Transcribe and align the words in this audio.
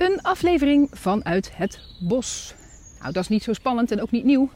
Een 0.00 0.22
aflevering 0.22 0.88
vanuit 0.92 1.50
het 1.54 1.80
bos. 1.98 2.54
Nou, 3.00 3.12
dat 3.12 3.22
is 3.22 3.28
niet 3.28 3.42
zo 3.42 3.52
spannend 3.52 3.90
en 3.90 4.02
ook 4.02 4.10
niet 4.10 4.24
nieuw. 4.24 4.50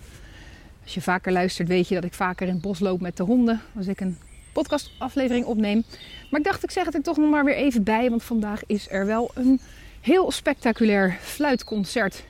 Als 0.83 0.95
je 0.95 1.01
vaker 1.01 1.33
luistert, 1.33 1.69
weet 1.69 1.89
je 1.89 1.95
dat 1.95 2.05
ik 2.05 2.15
vaker 2.15 2.47
in 2.47 2.53
het 2.53 2.63
bos 2.63 2.79
loop 2.79 3.01
met 3.01 3.17
de 3.17 3.23
honden. 3.23 3.61
Als 3.77 3.87
ik 3.87 4.01
een 4.01 4.19
podcastaflevering 4.53 5.45
opneem. 5.45 5.85
Maar 6.31 6.41
ik 6.41 6.47
dacht, 6.47 6.63
ik 6.63 6.71
zeg 6.71 6.85
het 6.85 6.95
er 6.95 7.03
toch 7.03 7.17
nog 7.17 7.31
maar 7.31 7.45
weer 7.45 7.55
even 7.55 7.83
bij. 7.83 8.11
Want 8.11 8.23
vandaag 8.23 8.61
is 8.67 8.91
er 8.91 9.07
wel 9.07 9.31
een 9.35 9.61
heel 10.01 10.31
spectaculair 10.31 11.19
fluitconcert 11.21 12.25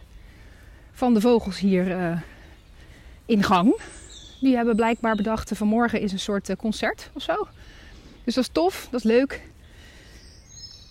van 0.92 1.14
de 1.14 1.20
vogels 1.20 1.58
hier 1.58 1.88
uh, 1.88 2.20
in 3.26 3.42
gang. 3.42 3.80
Die 4.40 4.56
hebben 4.56 4.76
blijkbaar 4.76 5.16
bedacht, 5.16 5.50
vanmorgen 5.54 6.00
is 6.00 6.12
een 6.12 6.18
soort 6.18 6.48
uh, 6.48 6.56
concert 6.56 7.10
of 7.12 7.22
zo. 7.22 7.48
Dus 8.24 8.34
dat 8.34 8.44
is 8.44 8.50
tof, 8.52 8.88
dat 8.90 9.04
is 9.04 9.06
leuk. 9.06 9.52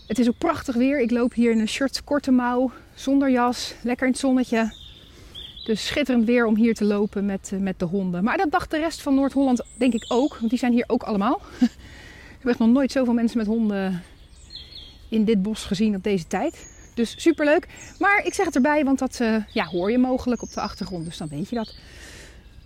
Het 0.07 0.19
is 0.19 0.27
ook 0.27 0.37
prachtig 0.37 0.75
weer. 0.75 1.01
Ik 1.01 1.11
loop 1.11 1.33
hier 1.33 1.51
in 1.51 1.59
een 1.59 1.67
shirt 1.67 2.03
korte 2.03 2.31
mouw, 2.31 2.71
zonder 2.93 3.29
jas, 3.29 3.73
lekker 3.81 4.05
in 4.05 4.11
het 4.11 4.21
zonnetje. 4.21 4.73
Dus 5.65 5.85
schitterend 5.85 6.25
weer 6.25 6.45
om 6.45 6.55
hier 6.55 6.73
te 6.73 6.83
lopen 6.83 7.25
met, 7.25 7.51
uh, 7.53 7.59
met 7.59 7.79
de 7.79 7.85
honden. 7.85 8.23
Maar 8.23 8.37
dat 8.37 8.51
dacht 8.51 8.71
de 8.71 8.77
rest 8.77 9.01
van 9.01 9.15
Noord-Holland 9.15 9.61
denk 9.77 9.93
ik 9.93 10.05
ook, 10.07 10.37
want 10.37 10.49
die 10.49 10.59
zijn 10.59 10.71
hier 10.71 10.83
ook 10.87 11.03
allemaal. 11.03 11.41
ik 11.59 12.39
heb 12.39 12.47
echt 12.47 12.59
nog 12.59 12.69
nooit 12.69 12.91
zoveel 12.91 13.13
mensen 13.13 13.37
met 13.37 13.47
honden 13.47 14.03
in 15.09 15.25
dit 15.25 15.41
bos 15.41 15.63
gezien 15.63 15.95
op 15.95 16.03
deze 16.03 16.27
tijd. 16.27 16.71
Dus 16.95 17.15
superleuk. 17.17 17.67
Maar 17.99 18.25
ik 18.25 18.33
zeg 18.33 18.45
het 18.45 18.55
erbij, 18.55 18.83
want 18.83 18.99
dat 18.99 19.19
uh, 19.21 19.35
ja, 19.53 19.65
hoor 19.65 19.91
je 19.91 19.97
mogelijk 19.97 20.41
op 20.41 20.53
de 20.53 20.61
achtergrond. 20.61 21.05
Dus 21.05 21.17
dan 21.17 21.27
weet 21.27 21.49
je 21.49 21.55
dat. 21.55 21.75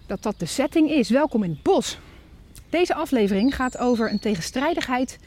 Dat 0.06 0.23
dat 0.23 0.40
de 0.40 0.45
setting 0.45 0.90
is. 0.92 1.09
Welkom 1.09 1.44
in 1.44 1.50
het 1.50 1.64
bos. 1.64 1.98
Deze 2.70 2.94
aflevering 2.94 3.56
gaat 3.56 3.78
over 3.78 4.12
een 4.12 4.20
tegenstrijdigheid 4.20 5.17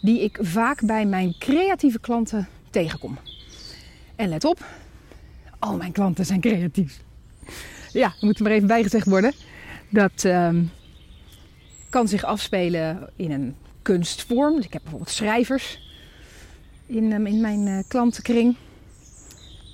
die 0.00 0.22
ik 0.22 0.38
vaak 0.40 0.86
bij 0.86 1.06
mijn 1.06 1.34
creatieve 1.38 2.00
klanten 2.00 2.48
tegenkom. 2.70 3.18
En 4.16 4.28
let 4.28 4.44
op, 4.44 4.64
al 5.58 5.76
mijn 5.76 5.92
klanten 5.92 6.26
zijn 6.26 6.40
creatief. 6.40 7.00
Ja, 7.92 8.08
dat 8.08 8.22
moet 8.22 8.36
er 8.36 8.42
maar 8.42 8.52
even 8.52 8.68
bijgezegd 8.68 9.06
worden. 9.06 9.32
Dat 9.88 10.24
uh, 10.24 10.54
kan 11.88 12.08
zich 12.08 12.24
afspelen 12.24 13.10
in 13.16 13.30
een 13.30 13.54
kunstvorm. 13.82 14.56
Dus 14.56 14.64
ik 14.64 14.72
heb 14.72 14.82
bijvoorbeeld 14.82 15.14
schrijvers 15.14 15.80
in, 16.86 17.12
um, 17.12 17.26
in 17.26 17.40
mijn 17.40 17.66
uh, 17.66 17.78
klantenkring, 17.88 18.56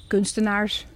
kunstenaars. 0.06 0.86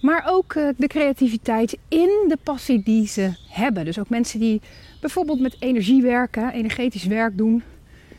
Maar 0.00 0.24
ook 0.26 0.54
uh, 0.54 0.68
de 0.76 0.86
creativiteit 0.86 1.78
in 1.88 2.24
de 2.28 2.38
passie 2.42 2.82
die 2.82 3.06
ze 3.06 3.32
hebben. 3.48 3.84
Dus 3.84 3.98
ook 3.98 4.08
mensen 4.08 4.40
die 4.40 4.60
bijvoorbeeld 5.00 5.40
met 5.40 5.56
energie 5.58 6.02
werken, 6.02 6.52
energetisch 6.52 7.04
werk 7.04 7.36
doen, 7.36 7.62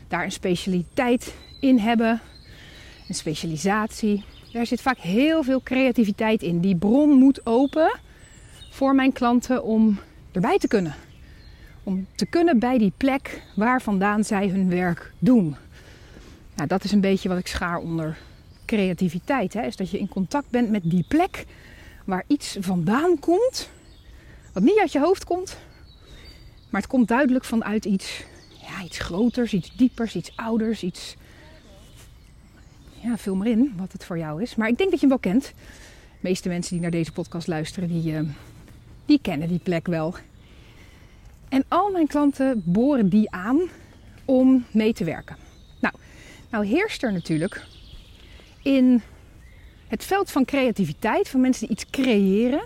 daar 0.08 0.24
een 0.24 0.32
specialiteit 0.32 1.34
in 1.60 1.78
hebben, 1.78 2.20
een 3.08 3.14
specialisatie. 3.14 4.24
Daar 4.52 4.66
zit 4.66 4.80
vaak 4.80 4.98
heel 4.98 5.42
veel 5.42 5.62
creativiteit 5.62 6.42
in. 6.42 6.60
Die 6.60 6.76
bron 6.76 7.10
moet 7.10 7.46
open 7.46 7.98
voor 8.70 8.94
mijn 8.94 9.12
klanten 9.12 9.64
om 9.64 9.98
erbij 10.32 10.58
te 10.58 10.68
kunnen. 10.68 10.94
Om 11.82 12.06
te 12.14 12.26
kunnen 12.26 12.58
bij 12.58 12.78
die 12.78 12.92
plek 12.96 13.42
waar 13.54 13.82
vandaan 13.82 14.24
zij 14.24 14.48
hun 14.48 14.68
werk 14.68 15.12
doen. 15.18 15.56
Nou, 16.54 16.68
dat 16.68 16.84
is 16.84 16.92
een 16.92 17.00
beetje 17.00 17.28
wat 17.28 17.38
ik 17.38 17.46
schaar 17.46 17.78
onder 17.78 18.18
creativiteit. 18.66 19.52
Hè? 19.52 19.62
Is 19.62 19.76
dat 19.76 19.90
je 19.90 19.98
in 19.98 20.08
contact 20.08 20.50
bent 20.50 20.70
met 20.70 20.82
die 20.84 21.04
plek 21.08 21.44
waar 22.04 22.24
iets 22.26 22.56
vandaan 22.60 23.18
komt. 23.18 23.68
Wat 24.52 24.62
niet 24.62 24.78
uit 24.78 24.92
je 24.92 25.00
hoofd 25.00 25.24
komt. 25.24 25.58
Maar 26.70 26.80
het 26.80 26.90
komt 26.90 27.08
duidelijk 27.08 27.44
vanuit 27.44 27.84
iets, 27.84 28.24
ja, 28.60 28.84
iets 28.84 28.98
groters, 28.98 29.52
iets 29.52 29.76
diepers, 29.76 30.14
iets 30.14 30.32
ouders, 30.36 30.82
iets... 30.82 31.16
Ja, 33.00 33.16
vul 33.16 33.34
maar 33.34 33.46
in 33.46 33.74
wat 33.76 33.92
het 33.92 34.04
voor 34.04 34.18
jou 34.18 34.42
is. 34.42 34.54
Maar 34.54 34.68
ik 34.68 34.78
denk 34.78 34.90
dat 34.90 35.00
je 35.00 35.06
hem 35.06 35.20
wel 35.22 35.32
kent. 35.32 35.44
De 35.44 36.28
meeste 36.28 36.48
mensen 36.48 36.72
die 36.72 36.80
naar 36.80 36.90
deze 36.90 37.12
podcast 37.12 37.46
luisteren, 37.46 37.88
die, 37.88 38.12
uh, 38.12 38.20
die 39.06 39.18
kennen 39.22 39.48
die 39.48 39.58
plek 39.58 39.86
wel. 39.86 40.14
En 41.48 41.64
al 41.68 41.90
mijn 41.90 42.06
klanten 42.06 42.62
boren 42.64 43.08
die 43.08 43.30
aan 43.30 43.60
om 44.24 44.64
mee 44.70 44.92
te 44.92 45.04
werken. 45.04 45.36
Nou, 45.80 45.94
nou 46.50 46.66
heerst 46.66 47.02
er 47.02 47.12
natuurlijk 47.12 47.66
in 48.62 49.02
het 49.92 50.04
veld 50.04 50.30
van 50.30 50.44
creativiteit, 50.44 51.28
van 51.28 51.40
mensen 51.40 51.66
die 51.66 51.76
iets 51.76 51.90
creëren. 51.90 52.62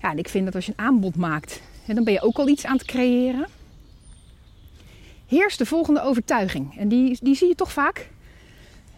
Ja, 0.00 0.10
en 0.10 0.18
ik 0.18 0.28
vind 0.28 0.44
dat 0.44 0.54
als 0.54 0.66
je 0.66 0.72
een 0.76 0.84
aanbod 0.84 1.16
maakt, 1.16 1.60
dan 1.86 2.04
ben 2.04 2.12
je 2.12 2.20
ook 2.20 2.36
al 2.36 2.48
iets 2.48 2.64
aan 2.64 2.76
het 2.76 2.86
creëren. 2.86 3.46
Heerst 5.26 5.58
de 5.58 5.66
volgende 5.66 6.02
overtuiging. 6.02 6.76
En 6.78 6.88
die, 6.88 7.18
die 7.22 7.34
zie 7.34 7.48
je 7.48 7.54
toch 7.54 7.72
vaak. 7.72 8.08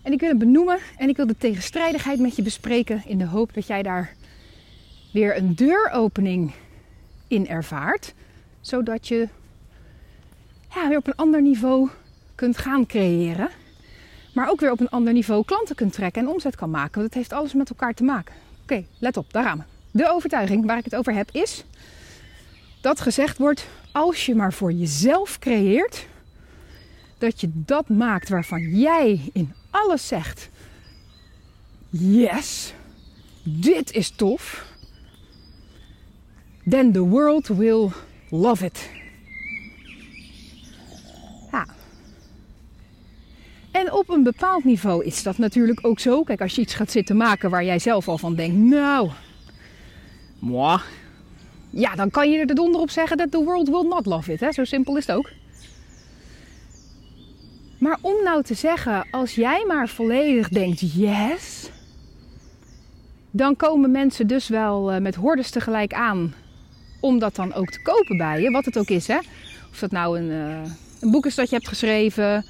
En 0.03 0.12
ik 0.12 0.21
wil 0.21 0.28
hem 0.28 0.38
benoemen 0.38 0.78
en 0.97 1.09
ik 1.09 1.16
wil 1.16 1.27
de 1.27 1.37
tegenstrijdigheid 1.38 2.19
met 2.19 2.37
je 2.37 2.43
bespreken 2.43 3.03
in 3.06 3.19
de 3.19 3.27
hoop 3.27 3.55
dat 3.55 3.66
jij 3.66 3.82
daar 3.82 4.15
weer 5.12 5.37
een 5.37 5.55
deuropening 5.55 6.53
in 7.28 7.49
ervaart. 7.49 8.15
Zodat 8.61 9.09
je 9.09 9.28
ja, 10.75 10.88
weer 10.88 10.99
op 10.99 11.06
een 11.06 11.16
ander 11.16 11.43
niveau 11.43 11.88
kunt 12.34 12.59
gaan 12.59 12.87
creëren. 12.87 13.50
Maar 14.32 14.50
ook 14.50 14.60
weer 14.60 14.70
op 14.70 14.81
een 14.81 14.88
ander 14.88 15.12
niveau 15.12 15.44
klanten 15.44 15.75
kunt 15.75 15.93
trekken 15.93 16.22
en 16.22 16.28
omzet 16.28 16.56
kan 16.56 16.70
maken. 16.70 17.00
Want 17.00 17.15
heeft 17.15 17.32
alles 17.32 17.54
met 17.54 17.70
elkaar 17.70 17.94
te 17.94 18.04
maken. 18.04 18.34
Oké, 18.62 18.84
let 18.98 19.16
op, 19.16 19.32
daar 19.32 19.44
gaan 19.44 19.59
we. 19.59 19.65
De 19.91 20.10
overtuiging 20.10 20.66
waar 20.66 20.78
ik 20.78 20.84
het 20.84 20.97
over 20.97 21.15
heb 21.15 21.28
is 21.32 21.65
dat 22.82 23.00
gezegd 23.00 23.38
wordt: 23.38 23.66
als 23.93 24.26
je 24.26 24.34
maar 24.34 24.53
voor 24.53 24.72
jezelf 24.72 25.38
creëert, 25.38 26.06
dat 27.19 27.41
je 27.41 27.50
dat 27.53 27.88
maakt 27.88 28.28
waarvan 28.28 28.60
jij 28.60 29.31
in 29.32 29.54
alles 29.70 30.09
zegt: 30.09 30.49
Yes, 31.91 32.75
dit 33.43 33.93
is 33.93 34.10
tof. 34.10 34.70
Then 36.69 36.93
the 36.93 37.00
world 37.00 37.47
will 37.49 37.91
love 38.31 38.64
it. 38.64 38.91
En 43.82 43.93
op 43.93 44.10
een 44.10 44.22
bepaald 44.22 44.65
niveau 44.65 45.04
is 45.04 45.22
dat 45.22 45.38
natuurlijk 45.38 45.87
ook 45.87 46.00
zo. 46.00 46.22
Kijk, 46.22 46.41
als 46.41 46.54
je 46.54 46.60
iets 46.60 46.75
gaat 46.75 46.91
zitten 46.91 47.16
maken 47.16 47.50
waar 47.50 47.65
jij 47.65 47.78
zelf 47.78 48.09
al 48.09 48.19
van 48.19 48.34
denkt: 48.34 48.56
Nou, 48.56 49.10
moi, 50.38 50.81
ja, 51.70 51.94
dan 51.94 52.10
kan 52.10 52.31
je 52.31 52.38
er 52.38 52.47
de 52.47 52.54
donder 52.54 52.81
op 52.81 52.91
zeggen 52.91 53.16
dat 53.16 53.31
the 53.31 53.44
world 53.44 53.69
will 53.69 53.87
not 53.88 54.06
love 54.06 54.32
it. 54.32 54.41
Hè? 54.41 54.53
Zo 54.53 54.65
simpel 54.65 54.97
is 54.97 55.06
het 55.06 55.16
ook. 55.16 55.31
Maar 57.78 57.98
om 58.00 58.15
nou 58.25 58.43
te 58.43 58.54
zeggen, 58.54 59.06
als 59.10 59.34
jij 59.34 59.65
maar 59.66 59.88
volledig 59.88 60.49
denkt 60.49 60.81
yes, 60.94 61.70
dan 63.31 63.56
komen 63.56 63.91
mensen 63.91 64.26
dus 64.26 64.49
wel 64.49 64.93
uh, 64.93 65.00
met 65.00 65.14
hordes 65.14 65.50
tegelijk 65.50 65.93
aan 65.93 66.34
om 67.00 67.19
dat 67.19 67.37
dan 67.37 67.54
ook 67.54 67.70
te 67.70 67.82
kopen 67.82 68.16
bij 68.16 68.41
je, 68.41 68.50
wat 68.50 68.64
het 68.64 68.78
ook 68.78 68.88
is. 68.88 69.06
Hè? 69.06 69.19
Of 69.70 69.78
dat 69.78 69.91
nou 69.91 70.19
een, 70.19 70.31
uh, 70.31 70.70
een 71.00 71.10
boek 71.10 71.26
is 71.26 71.34
dat 71.34 71.49
je 71.49 71.54
hebt 71.54 71.69
geschreven, 71.69 72.44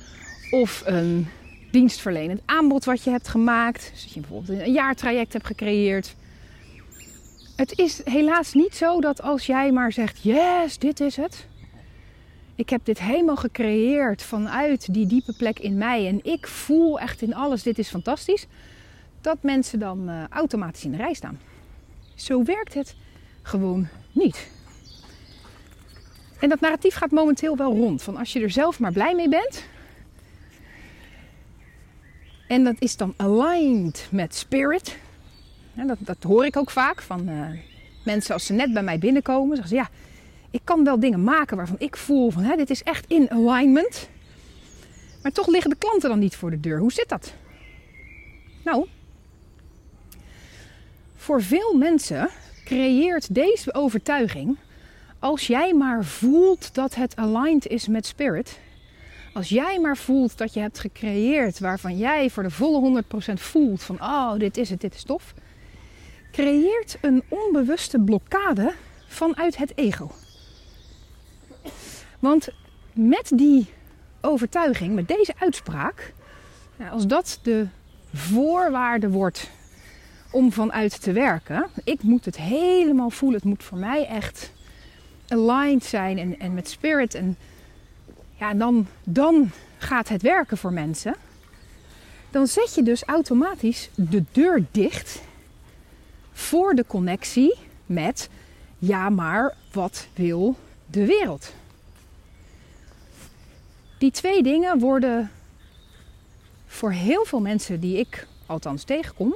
of 0.53 0.83
een 0.85 1.29
dienstverlenend 1.71 2.41
aanbod 2.45 2.85
wat 2.85 3.05
je 3.05 3.11
hebt 3.11 3.29
gemaakt. 3.29 3.91
Dus 3.93 4.03
dat 4.03 4.13
je 4.13 4.21
bijvoorbeeld 4.21 4.59
een 4.59 4.73
jaartraject 4.73 5.33
hebt 5.33 5.47
gecreëerd. 5.47 6.15
Het 7.57 7.79
is 7.79 8.01
helaas 8.05 8.53
niet 8.53 8.75
zo 8.75 9.01
dat 9.01 9.23
als 9.23 9.47
jij 9.47 9.73
maar 9.73 9.93
zegt: 9.93 10.23
Yes, 10.23 10.79
dit 10.79 11.01
is 11.01 11.17
het. 11.17 11.47
Ik 12.55 12.71
heb 12.71 12.85
dit 12.85 12.99
helemaal 12.99 13.37
gecreëerd 13.37 14.23
vanuit 14.23 14.95
die 14.95 15.07
diepe 15.07 15.33
plek 15.37 15.59
in 15.59 15.79
mij. 15.79 16.09
En 16.09 16.21
ik 16.23 16.47
voel 16.47 17.01
echt 17.01 17.23
in 17.23 17.35
alles: 17.35 17.63
dit 17.63 17.79
is 17.79 17.89
fantastisch. 17.89 18.47
Dat 19.21 19.37
mensen 19.41 19.79
dan 19.79 20.11
uh, 20.11 20.25
automatisch 20.29 20.85
in 20.85 20.91
de 20.91 20.97
rij 20.97 21.15
staan. 21.15 21.41
Zo 22.15 22.45
werkt 22.45 22.75
het 22.75 22.95
gewoon 23.43 23.89
niet. 24.13 24.51
En 26.41 26.49
dat 26.49 26.61
narratief 26.61 26.95
gaat 26.95 27.11
momenteel 27.11 27.57
wel 27.57 27.73
rond. 27.73 28.03
Van 28.03 28.17
als 28.17 28.33
je 28.33 28.41
er 28.41 28.51
zelf 28.51 28.79
maar 28.79 28.93
blij 28.93 29.15
mee 29.15 29.29
bent. 29.29 29.71
En 32.53 32.65
dat 32.65 32.75
is 32.79 32.97
dan 32.97 33.15
aligned 33.17 34.09
met 34.11 34.35
spirit. 34.35 34.97
Dat, 35.75 35.97
dat, 35.99 36.17
hoor 36.23 36.47
ik 36.47 36.57
ook 36.57 36.71
vaak 36.71 37.03
van 37.03 37.29
uh, 37.29 37.47
mensen 38.05 38.35
als 38.35 38.47
ze 38.47 38.53
net 38.53 38.73
bij 38.73 38.83
mij 38.83 38.99
binnenkomen. 38.99 39.57
Zeggen 39.57 39.69
ze 39.69 39.83
ja, 39.83 39.89
ik 40.51 40.61
kan 40.65 40.85
wel 40.85 41.01
dingen 41.01 41.25
maken 41.25 41.57
waarvan 41.57 41.77
ik 41.79 41.97
voel 41.97 42.31
van 42.31 42.43
hè, 42.43 42.57
dit 42.57 42.71
is 42.71 42.83
echt 42.83 43.05
in 43.09 43.31
alignment. 43.31 44.09
Maar 45.23 45.33
toch 45.33 45.47
liggen 45.47 45.71
de 45.71 45.77
klanten 45.77 46.09
dan 46.09 46.19
niet 46.19 46.37
voor 46.37 46.51
de 46.51 46.61
deur. 46.61 46.79
Hoe 46.79 46.93
zit 46.93 47.09
dat? 47.09 47.35
Nou, 48.65 48.87
voor 51.17 51.43
veel 51.43 51.75
mensen 51.77 52.29
creëert 52.65 53.35
deze 53.35 53.75
overtuiging 53.75 54.57
als 55.19 55.47
jij 55.47 55.75
maar 55.75 56.05
voelt 56.05 56.75
dat 56.75 56.95
het 56.95 57.17
aligned 57.17 57.67
is 57.67 57.89
met 57.89 58.07
spirit. 58.07 58.59
Als 59.33 59.49
jij 59.49 59.81
maar 59.81 59.97
voelt 59.97 60.39
dat 60.39 60.55
je 60.55 60.61
hebt 60.61 60.79
gecreëerd 60.79 61.59
waarvan 61.59 61.97
jij 61.97 62.31
voor 62.31 62.43
de 62.43 62.51
volle 62.51 63.03
100% 63.31 63.33
voelt 63.35 63.83
van 63.83 64.01
oh, 64.01 64.39
dit 64.39 64.57
is 64.57 64.71
het, 64.71 64.81
dit 64.81 64.95
is 64.95 65.03
tof 65.03 65.35
creëert 66.33 66.99
een 67.01 67.23
onbewuste 67.29 67.99
blokkade 67.99 68.73
vanuit 69.07 69.57
het 69.57 69.73
ego. 69.77 70.11
Want 72.19 72.49
met 72.93 73.33
die 73.35 73.67
overtuiging, 74.21 74.95
met 74.95 75.09
deze 75.09 75.35
uitspraak, 75.39 76.13
als 76.91 77.07
dat 77.07 77.39
de 77.43 77.67
voorwaarde 78.15 79.11
wordt 79.11 79.51
om 80.31 80.53
vanuit 80.53 81.03
te 81.03 81.13
werken. 81.13 81.67
Ik 81.85 82.03
moet 82.03 82.25
het 82.25 82.37
helemaal 82.37 83.11
voelen. 83.11 83.39
Het 83.39 83.49
moet 83.49 83.65
voor 83.65 83.79
mij 83.79 84.07
echt 84.07 84.53
aligned 85.29 85.85
zijn 85.85 86.19
en, 86.19 86.39
en 86.39 86.55
met 86.55 86.69
spirit. 86.69 87.15
En 87.15 87.37
ja, 88.43 88.55
dan, 88.55 88.87
dan 89.05 89.51
gaat 89.79 90.09
het 90.09 90.23
werken 90.23 90.57
voor 90.57 90.73
mensen. 90.73 91.15
Dan 92.31 92.47
zet 92.47 92.75
je 92.75 92.83
dus 92.83 93.03
automatisch 93.03 93.91
de 93.95 94.25
deur 94.33 94.65
dicht 94.71 95.23
voor 96.33 96.75
de 96.75 96.85
connectie 96.87 97.55
met 97.87 98.29
ja, 98.79 99.09
maar 99.09 99.55
wat 99.73 100.07
wil 100.15 100.57
de 100.87 101.07
wereld? 101.07 101.53
Die 103.99 104.11
twee 104.11 104.43
dingen 104.43 104.79
worden 104.79 105.31
voor 106.67 106.93
heel 106.93 107.25
veel 107.25 107.41
mensen 107.41 107.81
die 107.81 107.99
ik 107.99 108.27
althans 108.47 108.85
tegenkom, 108.85 109.35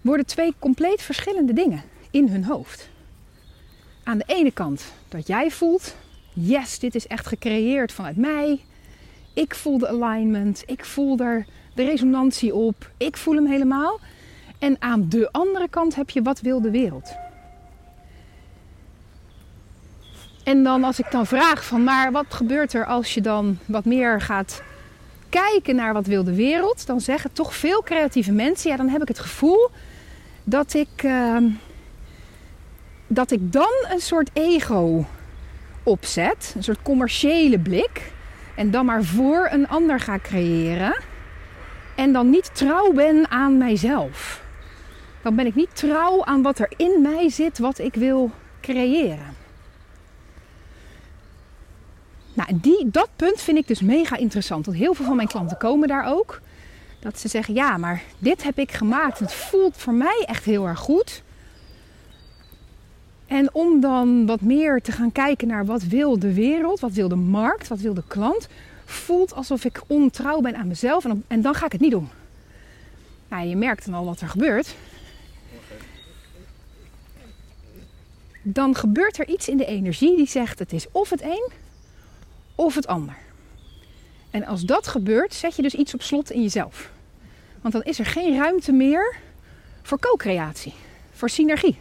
worden 0.00 0.26
twee 0.26 0.54
compleet 0.58 1.02
verschillende 1.02 1.52
dingen 1.52 1.82
in 2.10 2.28
hun 2.28 2.44
hoofd. 2.44 2.88
Aan 4.02 4.18
de 4.18 4.24
ene 4.26 4.50
kant 4.50 4.84
dat 5.08 5.26
jij 5.26 5.50
voelt, 5.50 5.94
yes, 6.36 6.78
dit 6.78 6.94
is 6.94 7.06
echt 7.06 7.26
gecreëerd 7.26 7.92
vanuit 7.92 8.16
mij. 8.16 8.60
Ik 9.34 9.54
voel 9.54 9.78
de 9.78 9.88
alignment, 9.88 10.62
ik 10.66 10.84
voel 10.84 11.18
er 11.18 11.46
de 11.74 11.84
resonantie 11.84 12.54
op, 12.54 12.90
ik 12.96 13.16
voel 13.16 13.34
hem 13.34 13.46
helemaal. 13.46 14.00
En 14.58 14.76
aan 14.78 15.08
de 15.08 15.28
andere 15.32 15.68
kant 15.68 15.94
heb 15.94 16.10
je 16.10 16.22
wat 16.22 16.40
wil 16.40 16.60
de 16.60 16.70
wereld. 16.70 17.14
En 20.44 20.62
dan 20.62 20.84
als 20.84 20.98
ik 20.98 21.10
dan 21.10 21.26
vraag 21.26 21.64
van, 21.64 21.84
maar 21.84 22.12
wat 22.12 22.26
gebeurt 22.28 22.72
er 22.72 22.86
als 22.86 23.14
je 23.14 23.20
dan 23.20 23.58
wat 23.66 23.84
meer 23.84 24.20
gaat 24.20 24.62
kijken 25.28 25.76
naar 25.76 25.92
wat 25.92 26.06
wil 26.06 26.24
de 26.24 26.34
wereld, 26.34 26.86
dan 26.86 27.00
zeggen 27.00 27.32
toch 27.32 27.54
veel 27.54 27.82
creatieve 27.82 28.32
mensen, 28.32 28.70
ja, 28.70 28.76
dan 28.76 28.88
heb 28.88 29.02
ik 29.02 29.08
het 29.08 29.18
gevoel 29.18 29.70
dat 30.44 30.74
ik, 30.74 31.02
uh, 31.02 31.36
dat 33.06 33.30
ik 33.30 33.52
dan 33.52 33.72
een 33.90 34.00
soort 34.00 34.30
ego 34.32 35.06
opzet, 35.86 36.52
een 36.56 36.62
soort 36.62 36.82
commerciële 36.82 37.58
blik, 37.58 38.12
en 38.54 38.70
dan 38.70 38.84
maar 38.84 39.04
voor 39.04 39.48
een 39.50 39.68
ander 39.68 40.00
ga 40.00 40.18
creëren, 40.18 40.96
en 41.96 42.12
dan 42.12 42.30
niet 42.30 42.50
trouw 42.54 42.92
ben 42.92 43.30
aan 43.30 43.58
mijzelf. 43.58 44.44
Dan 45.22 45.36
ben 45.36 45.46
ik 45.46 45.54
niet 45.54 45.76
trouw 45.76 46.24
aan 46.24 46.42
wat 46.42 46.58
er 46.58 46.72
in 46.76 47.02
mij 47.02 47.30
zit, 47.30 47.58
wat 47.58 47.78
ik 47.78 47.94
wil 47.94 48.30
creëren. 48.60 49.34
Nou, 52.36 52.48
die, 52.52 52.90
dat 52.90 53.08
punt 53.16 53.40
vind 53.40 53.58
ik 53.58 53.66
dus 53.66 53.80
mega 53.80 54.16
interessant. 54.16 54.66
Want 54.66 54.78
heel 54.78 54.94
veel 54.94 55.04
van 55.04 55.16
mijn 55.16 55.28
klanten 55.28 55.56
komen 55.56 55.88
daar 55.88 56.06
ook. 56.06 56.40
Dat 57.00 57.18
ze 57.18 57.28
zeggen, 57.28 57.54
ja, 57.54 57.76
maar 57.76 58.02
dit 58.18 58.42
heb 58.42 58.58
ik 58.58 58.72
gemaakt. 58.72 59.18
Het 59.18 59.32
voelt 59.34 59.76
voor 59.76 59.94
mij 59.94 60.24
echt 60.26 60.44
heel 60.44 60.66
erg 60.66 60.78
goed. 60.78 61.22
En 63.26 63.54
om 63.54 63.80
dan 63.80 64.26
wat 64.26 64.40
meer 64.40 64.80
te 64.80 64.92
gaan 64.92 65.12
kijken 65.12 65.48
naar 65.48 65.64
wat 65.64 65.82
wil 65.82 66.18
de 66.18 66.34
wereld, 66.34 66.80
wat 66.80 66.92
wil 66.92 67.08
de 67.08 67.14
markt, 67.14 67.68
wat 67.68 67.80
wil 67.80 67.94
de 67.94 68.02
klant, 68.06 68.48
voelt 68.84 69.34
alsof 69.34 69.64
ik 69.64 69.80
ontrouw 69.86 70.40
ben 70.40 70.56
aan 70.56 70.68
mezelf 70.68 71.04
en, 71.26 71.42
dan 71.42 71.54
ga 71.54 71.66
ik 71.66 71.72
het 71.72 71.80
niet 71.80 71.90
doen. 71.90 72.08
Nou, 73.28 73.46
je 73.46 73.56
merkt 73.56 73.84
dan 73.84 73.94
al 73.94 74.04
wat 74.04 74.20
er 74.20 74.28
gebeurt. 74.28 74.74
Dan 78.42 78.74
gebeurt 78.74 79.18
er 79.18 79.28
iets 79.28 79.48
in 79.48 79.56
de 79.56 79.66
energie 79.66 80.16
die 80.16 80.28
zegt: 80.28 80.58
het 80.58 80.72
is 80.72 80.86
of 80.92 81.10
het 81.10 81.22
een 81.22 81.50
of 82.54 82.74
het 82.74 82.86
ander. 82.86 83.16
En 84.30 84.44
als 84.44 84.62
dat 84.62 84.86
gebeurt, 84.86 85.34
zet 85.34 85.56
je 85.56 85.62
dus 85.62 85.74
iets 85.74 85.94
op 85.94 86.02
slot 86.02 86.30
in 86.30 86.42
jezelf. 86.42 86.90
Want 87.60 87.74
dan 87.74 87.82
is 87.82 87.98
er 87.98 88.06
geen 88.06 88.36
ruimte 88.36 88.72
meer 88.72 89.16
voor 89.82 89.98
co-creatie, 89.98 90.74
voor 91.12 91.30
synergie. 91.30 91.76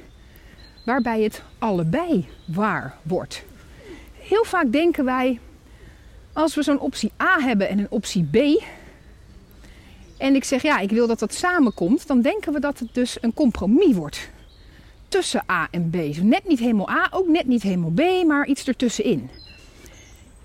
Waarbij 0.86 1.22
het 1.22 1.42
allebei 1.60 2.28
waar 2.46 2.98
wordt. 3.02 3.44
Heel 4.20 4.44
vaak 4.44 4.72
denken 4.72 5.06
wij, 5.06 5.40
als 6.34 6.56
we 6.56 6.64
zo'n 6.64 6.80
optie 6.80 7.12
A 7.22 7.40
hebben 7.40 7.70
en 7.70 7.80
een 7.80 7.90
optie 7.90 8.24
B. 8.32 8.64
En 10.18 10.36
ik 10.36 10.44
zeg 10.44 10.62
ja, 10.62 10.80
ik 10.80 10.90
wil 10.90 11.08
dat 11.08 11.20
dat 11.20 11.34
samenkomt. 11.34 12.08
Dan 12.08 12.22
denken 12.22 12.54
we 12.54 12.60
dat 12.60 12.80
het 12.80 12.94
dus 12.94 13.18
een 13.22 13.34
compromis 13.34 13.96
wordt. 13.96 14.30
Tussen 15.08 15.44
A 15.52 15.68
en 15.72 15.90
B. 15.90 15.94
Dus 15.94 16.22
net 16.22 16.48
niet 16.48 16.60
helemaal 16.60 16.90
A, 16.90 17.08
ook 17.12 17.28
net 17.28 17.48
niet 17.48 17.62
helemaal 17.62 17.92
B, 17.92 18.26
maar 18.28 18.48
iets 18.48 18.68
ertussenin. 18.68 19.30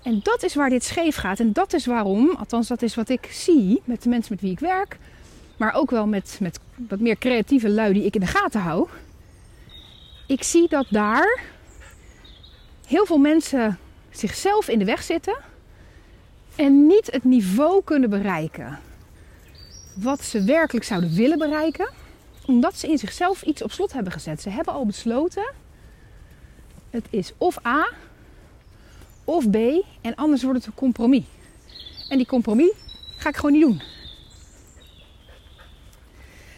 En 0.03 0.19
dat 0.23 0.43
is 0.43 0.55
waar 0.55 0.69
dit 0.69 0.83
scheef 0.83 1.15
gaat. 1.15 1.39
En 1.39 1.53
dat 1.53 1.73
is 1.73 1.85
waarom, 1.85 2.29
althans 2.29 2.67
dat 2.67 2.81
is 2.81 2.95
wat 2.95 3.09
ik 3.09 3.29
zie 3.31 3.81
met 3.83 4.03
de 4.03 4.09
mensen 4.09 4.33
met 4.33 4.41
wie 4.41 4.51
ik 4.51 4.59
werk. 4.59 4.97
Maar 5.57 5.73
ook 5.73 5.91
wel 5.91 6.07
met, 6.07 6.37
met 6.39 6.59
wat 6.75 6.99
meer 6.99 7.17
creatieve 7.17 7.69
lui 7.69 7.93
die 7.93 8.05
ik 8.05 8.15
in 8.15 8.21
de 8.21 8.27
gaten 8.27 8.61
hou. 8.61 8.87
Ik 10.31 10.43
zie 10.43 10.67
dat 10.67 10.85
daar 10.89 11.43
heel 12.87 13.05
veel 13.05 13.17
mensen 13.17 13.79
zichzelf 14.09 14.67
in 14.67 14.79
de 14.79 14.85
weg 14.85 15.03
zitten. 15.03 15.37
En 16.55 16.87
niet 16.87 17.11
het 17.11 17.23
niveau 17.23 17.83
kunnen 17.83 18.09
bereiken 18.09 18.79
wat 19.93 20.23
ze 20.23 20.43
werkelijk 20.43 20.85
zouden 20.85 21.15
willen 21.15 21.37
bereiken. 21.37 21.89
Omdat 22.45 22.77
ze 22.77 22.87
in 22.87 22.97
zichzelf 22.97 23.41
iets 23.41 23.61
op 23.61 23.71
slot 23.71 23.93
hebben 23.93 24.11
gezet. 24.11 24.41
Ze 24.41 24.49
hebben 24.49 24.73
al 24.73 24.85
besloten. 24.85 25.53
Het 26.89 27.05
is 27.09 27.33
of 27.37 27.65
A 27.65 27.89
of 29.23 29.49
B 29.49 29.55
en 30.01 30.15
anders 30.15 30.43
wordt 30.43 30.57
het 30.57 30.67
een 30.67 30.73
compromis. 30.73 31.25
En 32.09 32.17
die 32.17 32.27
compromis 32.27 32.71
ga 33.17 33.29
ik 33.29 33.35
gewoon 33.35 33.51
niet 33.51 33.61
doen. 33.61 33.81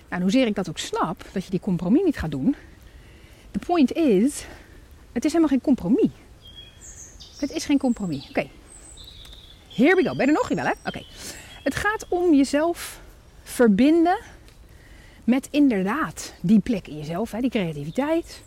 Nou, 0.09 0.21
hoezeer 0.21 0.47
ik 0.47 0.55
dat 0.55 0.69
ook 0.69 0.77
snap, 0.77 1.25
dat 1.31 1.43
je 1.43 1.49
die 1.49 1.59
compromis 1.59 2.03
niet 2.03 2.17
gaat 2.17 2.31
doen. 2.31 2.55
De 3.53 3.59
point 3.65 3.91
is, 3.91 4.45
het 5.11 5.25
is 5.25 5.31
helemaal 5.31 5.49
geen 5.49 5.61
compromis. 5.61 6.09
Het 7.37 7.51
is 7.51 7.65
geen 7.65 7.77
compromis. 7.77 8.29
Oké. 8.29 8.47
Here 9.75 9.95
we 9.95 10.03
go. 10.03 10.15
Ben 10.15 10.25
je 10.25 10.31
er 10.31 10.37
nog? 10.37 10.47
wel, 10.47 10.65
hè? 10.65 10.71
Oké. 10.85 11.03
Het 11.63 11.75
gaat 11.75 12.05
om 12.09 12.33
jezelf 12.33 13.01
verbinden 13.43 14.17
met 15.23 15.47
inderdaad 15.51 16.33
die 16.41 16.59
plek 16.59 16.87
in 16.87 16.97
jezelf, 16.97 17.31
hè, 17.31 17.39
die 17.39 17.49
creativiteit 17.49 18.43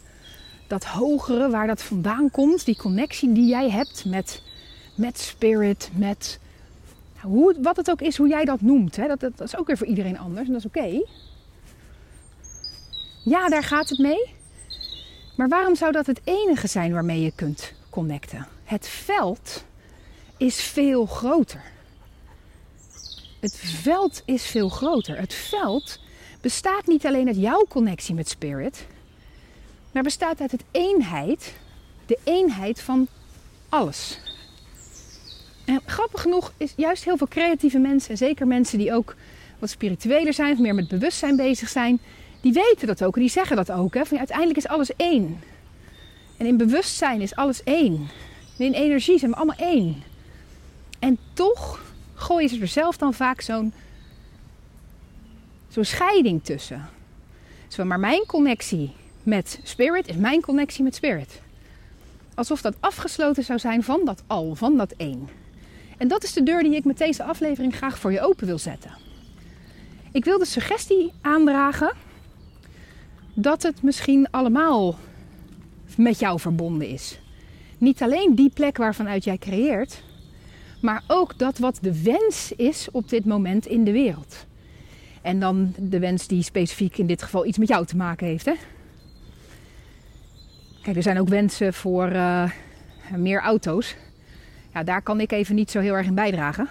dat 0.67 0.85
hogere, 0.85 1.51
waar 1.51 1.67
dat 1.67 1.83
vandaan 1.83 2.31
komt, 2.31 2.65
die 2.65 2.77
connectie 2.77 3.33
die 3.33 3.47
jij 3.47 3.71
hebt 3.71 4.05
met, 4.05 4.43
met 4.95 5.19
spirit, 5.19 5.91
met 5.95 6.39
hoe, 7.21 7.57
wat 7.63 7.77
het 7.77 7.91
ook 7.91 8.01
is, 8.01 8.17
hoe 8.17 8.29
jij 8.29 8.45
dat 8.45 8.61
noemt. 8.61 8.97
Hè? 8.97 9.07
Dat, 9.07 9.21
dat, 9.21 9.41
is 9.41 9.57
ook 9.57 9.67
weer 9.67 9.77
voor 9.77 9.87
iedereen 9.87 10.19
anders 10.19 10.47
en 10.47 10.53
dat 10.53 10.65
is 10.65 10.67
oké. 10.67 11.01
Ja, 13.23 13.49
daar 13.49 13.63
gaat 13.63 13.89
het 13.89 13.99
mee. 13.99 14.35
Maar 15.37 15.49
waarom 15.49 15.75
zou 15.75 15.93
dat 15.93 16.07
het 16.07 16.21
enige 16.25 16.67
zijn 16.67 16.93
waarmee 16.93 17.21
je 17.21 17.33
kunt 17.35 17.73
connecten? 17.91 18.47
Het 18.65 18.89
veld 18.89 19.65
is 20.37 20.63
veel 20.63 21.07
groter. 21.07 21.63
Het 23.41 23.57
veld 23.57 24.23
is 24.25 24.47
veel 24.47 24.69
groter. 24.69 25.19
Het 25.19 25.35
veld 25.35 26.01
bestaat 26.41 26.87
niet 26.87 27.07
alleen 27.07 27.27
uit 27.27 27.37
jouw 27.37 27.65
connectie 27.69 28.15
met 28.15 28.29
spirit, 28.29 28.87
maar 29.93 30.03
bestaat 30.03 30.41
uit 30.41 30.51
het 30.51 30.65
eenheid, 30.71 31.55
de 32.07 32.19
eenheid 32.25 32.81
van 32.81 33.09
alles. 33.69 34.19
En 35.65 35.81
grappig 35.87 36.21
genoeg 36.21 36.53
is 36.57 36.73
juist 36.77 37.05
heel 37.05 37.17
veel 37.17 37.29
creatieve 37.29 37.79
mensen, 37.79 38.11
en 38.11 38.17
zeker 38.17 38.47
mensen 38.47 38.79
die 38.79 38.95
ook 38.95 39.15
wat 39.59 39.71
spiritueler 39.71 40.35
zijn, 40.35 40.53
of 40.53 40.59
meer 40.59 40.75
met 40.75 40.89
bewustzijn 40.89 41.37
bezig 41.37 41.69
zijn, 41.69 42.01
die 42.47 42.63
weten 42.65 42.87
dat 42.87 43.05
ook 43.05 43.15
en 43.15 43.21
die 43.21 43.31
zeggen 43.31 43.57
dat 43.57 43.71
ook. 43.71 43.95
Hè, 43.95 44.05
van, 44.05 44.19
uiteindelijk 44.19 44.59
is 44.59 44.69
alles 44.69 44.97
één. 44.97 45.41
En 46.37 46.47
in 46.47 46.57
bewustzijn 46.57 47.21
is 47.21 47.35
alles 47.35 47.63
één. 47.63 48.09
En 48.59 48.65
in 48.65 48.73
energie 48.73 49.19
zijn 49.19 49.31
we 49.31 49.37
allemaal 49.37 49.57
één. 49.57 50.03
En 50.99 51.19
toch 51.33 51.81
gooien 52.15 52.49
ze 52.49 52.61
er 52.61 52.69
zelf 52.69 52.97
dan 52.97 53.15
vaak 53.15 53.41
zo'n 53.41 53.73
zo'n 55.69 55.85
scheiding 55.85 56.45
tussen. 56.45 56.89
Zo, 57.69 57.85
maar 57.85 58.01
mijn 58.01 58.27
connectie 58.27 58.93
met 59.23 59.61
spirit 59.63 60.09
is 60.09 60.17
mijn 60.17 60.41
connectie 60.41 60.85
met 60.85 60.95
spirit. 60.95 61.41
Alsof 62.35 62.61
dat 62.61 62.75
afgesloten 62.81 63.45
zou 63.45 63.59
zijn 63.59 63.83
van 63.83 64.01
dat 64.05 64.23
al, 64.27 64.55
van 64.55 64.77
dat 64.77 64.95
één. 64.97 65.29
En 65.97 66.09
dat 66.09 66.25
is 66.25 66.33
de 66.33 66.43
deur 66.43 66.63
die 66.63 66.75
ik 66.75 66.85
met 66.85 66.99
deze 66.99 67.23
aflevering 67.23 67.77
graag 67.77 67.99
voor 67.99 68.13
je 68.13 68.21
open 68.21 68.47
wil 68.47 68.59
zetten. 68.59 68.91
Ik 70.13 70.25
wil 70.25 70.39
de 70.39 70.47
suggestie 70.47 71.13
aandragen 71.21 72.05
dat 73.39 73.63
het 73.63 73.83
misschien 73.83 74.31
allemaal 74.31 74.95
met 75.97 76.19
jou 76.19 76.41
verbonden 76.41 76.89
is. 76.89 77.21
Niet 77.79 78.03
alleen 78.03 78.35
die 78.35 78.51
plek 78.55 78.77
waarvanuit 78.77 79.25
jij 79.25 79.39
creëert, 79.39 80.03
maar 80.81 81.03
ook 81.07 81.39
dat 81.39 81.59
wat 81.59 81.79
de 81.81 82.03
wens 82.03 82.53
is 82.57 82.89
op 82.91 83.09
dit 83.09 83.25
moment 83.25 83.67
in 83.67 83.85
de 83.85 83.93
wereld. 83.93 84.47
En 85.23 85.41
dan 85.41 85.75
de 85.79 85.99
wens 85.99 86.27
die 86.27 86.43
specifiek 86.43 86.99
in 86.99 87.07
dit 87.07 87.23
geval 87.23 87.47
iets 87.47 87.59
met 87.59 87.69
jou 87.69 87.87
te 87.87 87.97
maken 87.97 88.27
heeft. 88.27 88.45
Hè? 88.45 88.55
Kijk, 90.83 90.97
er 90.97 91.03
zijn 91.03 91.21
ook 91.21 91.29
wensen 91.29 91.75
voor 91.75 92.13
uh, 92.13 92.51
meer 93.17 93.41
auto's. 93.41 93.97
Ja, 94.73 94.83
daar 94.83 95.03
kan 95.03 95.21
ik 95.21 95.33
even 95.33 95.55
niet 95.55 95.71
zo 95.71 95.81
heel 95.81 95.95
erg 95.95 96.07
in 96.07 96.15
bijdragen. 96.15 96.69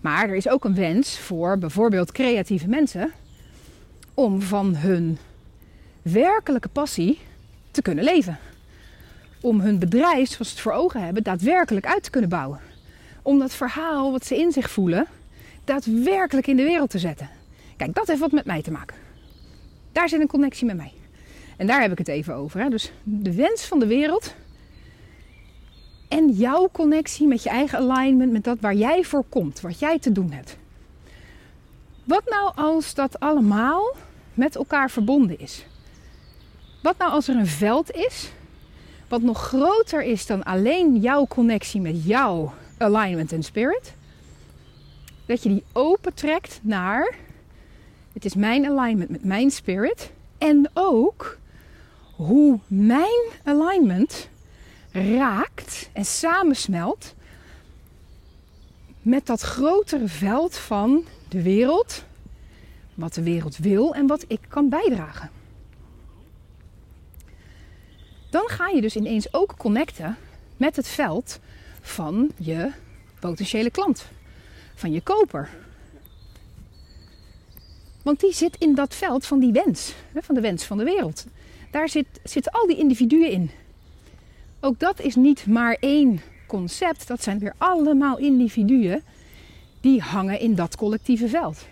Maar 0.00 0.28
er 0.28 0.36
is 0.36 0.48
ook 0.48 0.64
een 0.64 0.74
wens 0.74 1.18
voor 1.18 1.58
bijvoorbeeld 1.58 2.12
creatieve 2.12 2.68
mensen 2.68 3.12
om 4.14 4.42
van 4.42 4.76
hun 4.76 5.18
werkelijke 6.02 6.68
passie 6.68 7.18
te 7.70 7.82
kunnen 7.82 8.04
leven. 8.04 8.38
Om 9.40 9.60
hun 9.60 9.78
bedrijf, 9.78 10.28
zoals 10.28 10.48
ze 10.48 10.54
het 10.54 10.60
voor 10.60 10.72
ogen 10.72 11.04
hebben, 11.04 11.22
daadwerkelijk 11.22 11.86
uit 11.86 12.02
te 12.02 12.10
kunnen 12.10 12.30
bouwen. 12.30 12.60
Om 13.22 13.38
dat 13.38 13.54
verhaal 13.54 14.12
wat 14.12 14.24
ze 14.26 14.38
in 14.38 14.52
zich 14.52 14.70
voelen, 14.70 15.06
daadwerkelijk 15.64 16.46
in 16.46 16.56
de 16.56 16.62
wereld 16.62 16.90
te 16.90 16.98
zetten. 16.98 17.28
Kijk, 17.76 17.94
dat 17.94 18.06
heeft 18.06 18.20
wat 18.20 18.32
met 18.32 18.44
mij 18.44 18.62
te 18.62 18.70
maken. 18.70 18.96
Daar 19.92 20.08
zit 20.08 20.20
een 20.20 20.26
connectie 20.26 20.66
met 20.66 20.76
mij. 20.76 20.92
En 21.56 21.66
daar 21.66 21.80
heb 21.80 21.92
ik 21.92 21.98
het 21.98 22.08
even 22.08 22.34
over. 22.34 22.60
Hè? 22.60 22.68
Dus 22.68 22.92
de 23.02 23.34
wens 23.34 23.64
van 23.64 23.78
de 23.78 23.86
wereld 23.86 24.34
en 26.08 26.30
jouw 26.30 26.68
connectie 26.72 27.26
met 27.26 27.42
je 27.42 27.48
eigen 27.48 27.78
alignment, 27.78 28.32
met 28.32 28.44
dat 28.44 28.60
waar 28.60 28.74
jij 28.74 29.04
voor 29.04 29.24
komt, 29.28 29.60
wat 29.60 29.78
jij 29.78 29.98
te 29.98 30.12
doen 30.12 30.32
hebt. 30.32 30.56
Wat 32.04 32.22
nou 32.24 32.52
als 32.54 32.94
dat 32.94 33.20
allemaal 33.20 33.94
met 34.34 34.56
elkaar 34.56 34.90
verbonden 34.90 35.38
is? 35.38 35.66
Wat 36.82 36.98
nou 36.98 37.10
als 37.10 37.28
er 37.28 37.36
een 37.36 37.46
veld 37.46 37.90
is 37.90 38.30
wat 39.08 39.22
nog 39.22 39.42
groter 39.42 40.02
is 40.02 40.26
dan 40.26 40.42
alleen 40.42 40.96
jouw 40.96 41.26
connectie 41.26 41.80
met 41.80 42.04
jouw 42.04 42.52
alignment 42.78 43.32
en 43.32 43.42
spirit? 43.42 43.94
Dat 45.26 45.42
je 45.42 45.48
die 45.48 45.64
opentrekt 45.72 46.60
naar 46.62 47.14
het 48.12 48.24
is 48.24 48.34
mijn 48.34 48.66
alignment 48.66 49.10
met 49.10 49.24
mijn 49.24 49.50
spirit 49.50 50.10
en 50.38 50.70
ook 50.74 51.38
hoe 52.16 52.58
mijn 52.66 53.30
alignment 53.44 54.28
raakt 54.92 55.90
en 55.92 56.04
samensmelt 56.04 57.14
met 59.02 59.26
dat 59.26 59.40
grotere 59.40 60.08
veld 60.08 60.56
van 60.56 61.04
de 61.28 61.42
wereld, 61.42 62.04
wat 62.94 63.14
de 63.14 63.22
wereld 63.22 63.56
wil 63.56 63.94
en 63.94 64.06
wat 64.06 64.24
ik 64.28 64.40
kan 64.48 64.68
bijdragen. 64.68 65.30
Dan 68.32 68.48
ga 68.48 68.68
je 68.68 68.80
dus 68.80 68.96
ineens 68.96 69.34
ook 69.34 69.56
connecten 69.56 70.16
met 70.56 70.76
het 70.76 70.88
veld 70.88 71.40
van 71.80 72.30
je 72.36 72.70
potentiële 73.20 73.70
klant, 73.70 74.04
van 74.74 74.92
je 74.92 75.00
koper. 75.00 75.48
Want 78.02 78.20
die 78.20 78.32
zit 78.32 78.56
in 78.58 78.74
dat 78.74 78.94
veld 78.94 79.26
van 79.26 79.38
die 79.38 79.52
wens, 79.52 79.94
van 80.14 80.34
de 80.34 80.40
wens 80.40 80.64
van 80.64 80.78
de 80.78 80.84
wereld. 80.84 81.26
Daar 81.70 81.88
zit, 81.88 82.06
zitten 82.24 82.52
al 82.52 82.66
die 82.66 82.76
individuen 82.76 83.30
in. 83.30 83.50
Ook 84.60 84.78
dat 84.78 85.00
is 85.00 85.14
niet 85.14 85.46
maar 85.46 85.76
één 85.80 86.20
concept, 86.46 87.08
dat 87.08 87.22
zijn 87.22 87.38
weer 87.38 87.54
allemaal 87.58 88.18
individuen 88.18 89.02
die 89.80 90.00
hangen 90.00 90.40
in 90.40 90.54
dat 90.54 90.76
collectieve 90.76 91.28
veld. 91.28 91.66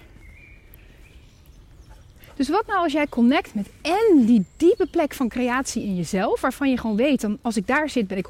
Dus 2.40 2.49
wat 2.49 2.66
nou 2.66 2.82
als 2.82 2.92
jij 2.92 3.06
connect 3.06 3.54
met 3.54 3.70
en 3.82 4.25
die 4.26 4.44
diepe 4.56 4.87
plek 4.87 5.14
van 5.14 5.28
creatie 5.28 5.82
in 5.82 5.97
jezelf, 5.97 6.40
waarvan 6.40 6.70
je 6.70 6.76
gewoon 6.76 6.97
weet, 6.97 7.20
dan 7.20 7.38
als 7.42 7.56
ik 7.56 7.66
daar 7.66 7.88
zit 7.88 8.06
ben 8.06 8.18
ik 8.18 8.26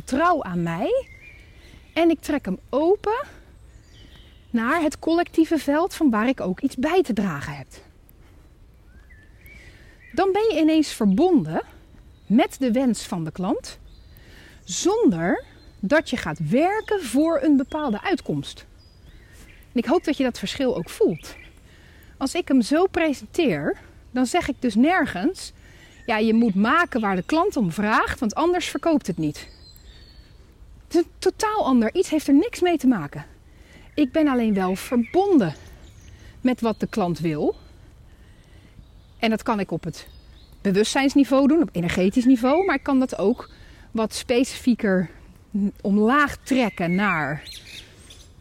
100% 0.00 0.04
trouw 0.04 0.42
aan 0.42 0.62
mij. 0.62 1.06
En 1.92 2.10
ik 2.10 2.20
trek 2.20 2.44
hem 2.44 2.58
open 2.68 3.26
naar 4.50 4.82
het 4.82 4.98
collectieve 4.98 5.58
veld 5.58 5.94
van 5.94 6.10
waar 6.10 6.28
ik 6.28 6.40
ook 6.40 6.60
iets 6.60 6.76
bij 6.76 7.02
te 7.02 7.12
dragen 7.12 7.56
heb. 7.56 7.66
Dan 10.12 10.32
ben 10.32 10.54
je 10.54 10.60
ineens 10.60 10.92
verbonden 10.92 11.62
met 12.26 12.56
de 12.58 12.72
wens 12.72 13.02
van 13.02 13.24
de 13.24 13.32
klant, 13.32 13.78
zonder 14.64 15.44
dat 15.78 16.10
je 16.10 16.16
gaat 16.16 16.48
werken 16.48 17.02
voor 17.02 17.40
een 17.42 17.56
bepaalde 17.56 18.02
uitkomst. 18.02 18.66
En 19.72 19.80
ik 19.80 19.86
hoop 19.86 20.04
dat 20.04 20.16
je 20.16 20.22
dat 20.22 20.38
verschil 20.38 20.76
ook 20.76 20.90
voelt. 20.90 21.38
Als 22.20 22.34
ik 22.34 22.48
hem 22.48 22.62
zo 22.62 22.86
presenteer, 22.86 23.76
dan 24.10 24.26
zeg 24.26 24.48
ik 24.48 24.54
dus 24.58 24.74
nergens: 24.74 25.52
ja, 26.06 26.18
je 26.18 26.34
moet 26.34 26.54
maken 26.54 27.00
waar 27.00 27.16
de 27.16 27.22
klant 27.22 27.56
om 27.56 27.72
vraagt, 27.72 28.20
want 28.20 28.34
anders 28.34 28.68
verkoopt 28.68 29.06
het 29.06 29.18
niet. 29.18 29.48
Het 30.84 30.94
is 30.94 31.00
een 31.00 31.10
totaal 31.18 31.64
ander 31.64 31.94
iets, 31.94 32.10
heeft 32.10 32.28
er 32.28 32.34
niks 32.34 32.60
mee 32.60 32.78
te 32.78 32.86
maken. 32.86 33.24
Ik 33.94 34.12
ben 34.12 34.28
alleen 34.28 34.54
wel 34.54 34.76
verbonden 34.76 35.54
met 36.40 36.60
wat 36.60 36.80
de 36.80 36.86
klant 36.86 37.18
wil. 37.18 37.56
En 39.18 39.30
dat 39.30 39.42
kan 39.42 39.60
ik 39.60 39.70
op 39.70 39.84
het 39.84 40.06
bewustzijnsniveau 40.60 41.48
doen, 41.48 41.62
op 41.62 41.68
energetisch 41.72 42.24
niveau, 42.24 42.64
maar 42.64 42.74
ik 42.74 42.82
kan 42.82 42.98
dat 42.98 43.18
ook 43.18 43.50
wat 43.90 44.14
specifieker 44.14 45.10
omlaag 45.80 46.36
trekken 46.36 46.94
naar. 46.94 47.42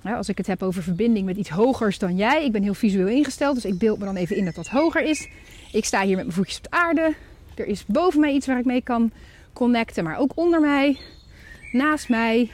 Als 0.03 0.29
ik 0.29 0.37
het 0.37 0.47
heb 0.47 0.63
over 0.63 0.83
verbinding 0.83 1.25
met 1.25 1.37
iets 1.37 1.49
hogers 1.49 1.99
dan 1.99 2.15
jij. 2.15 2.45
Ik 2.45 2.51
ben 2.51 2.63
heel 2.63 2.73
visueel 2.73 3.07
ingesteld, 3.07 3.55
dus 3.55 3.65
ik 3.65 3.77
beeld 3.77 3.99
me 3.99 4.05
dan 4.05 4.15
even 4.15 4.35
in 4.35 4.45
dat 4.45 4.55
dat 4.55 4.67
hoger 4.67 5.03
is. 5.03 5.27
Ik 5.71 5.85
sta 5.85 6.01
hier 6.01 6.15
met 6.15 6.25
mijn 6.25 6.35
voetjes 6.35 6.57
op 6.57 6.63
de 6.63 6.71
aarde. 6.71 7.13
Er 7.55 7.67
is 7.67 7.85
boven 7.85 8.19
mij 8.19 8.33
iets 8.33 8.47
waar 8.47 8.59
ik 8.59 8.65
mee 8.65 8.81
kan 8.81 9.11
connecten, 9.53 10.03
maar 10.03 10.17
ook 10.17 10.31
onder 10.35 10.61
mij, 10.61 10.97
naast 11.71 12.09
mij. 12.09 12.49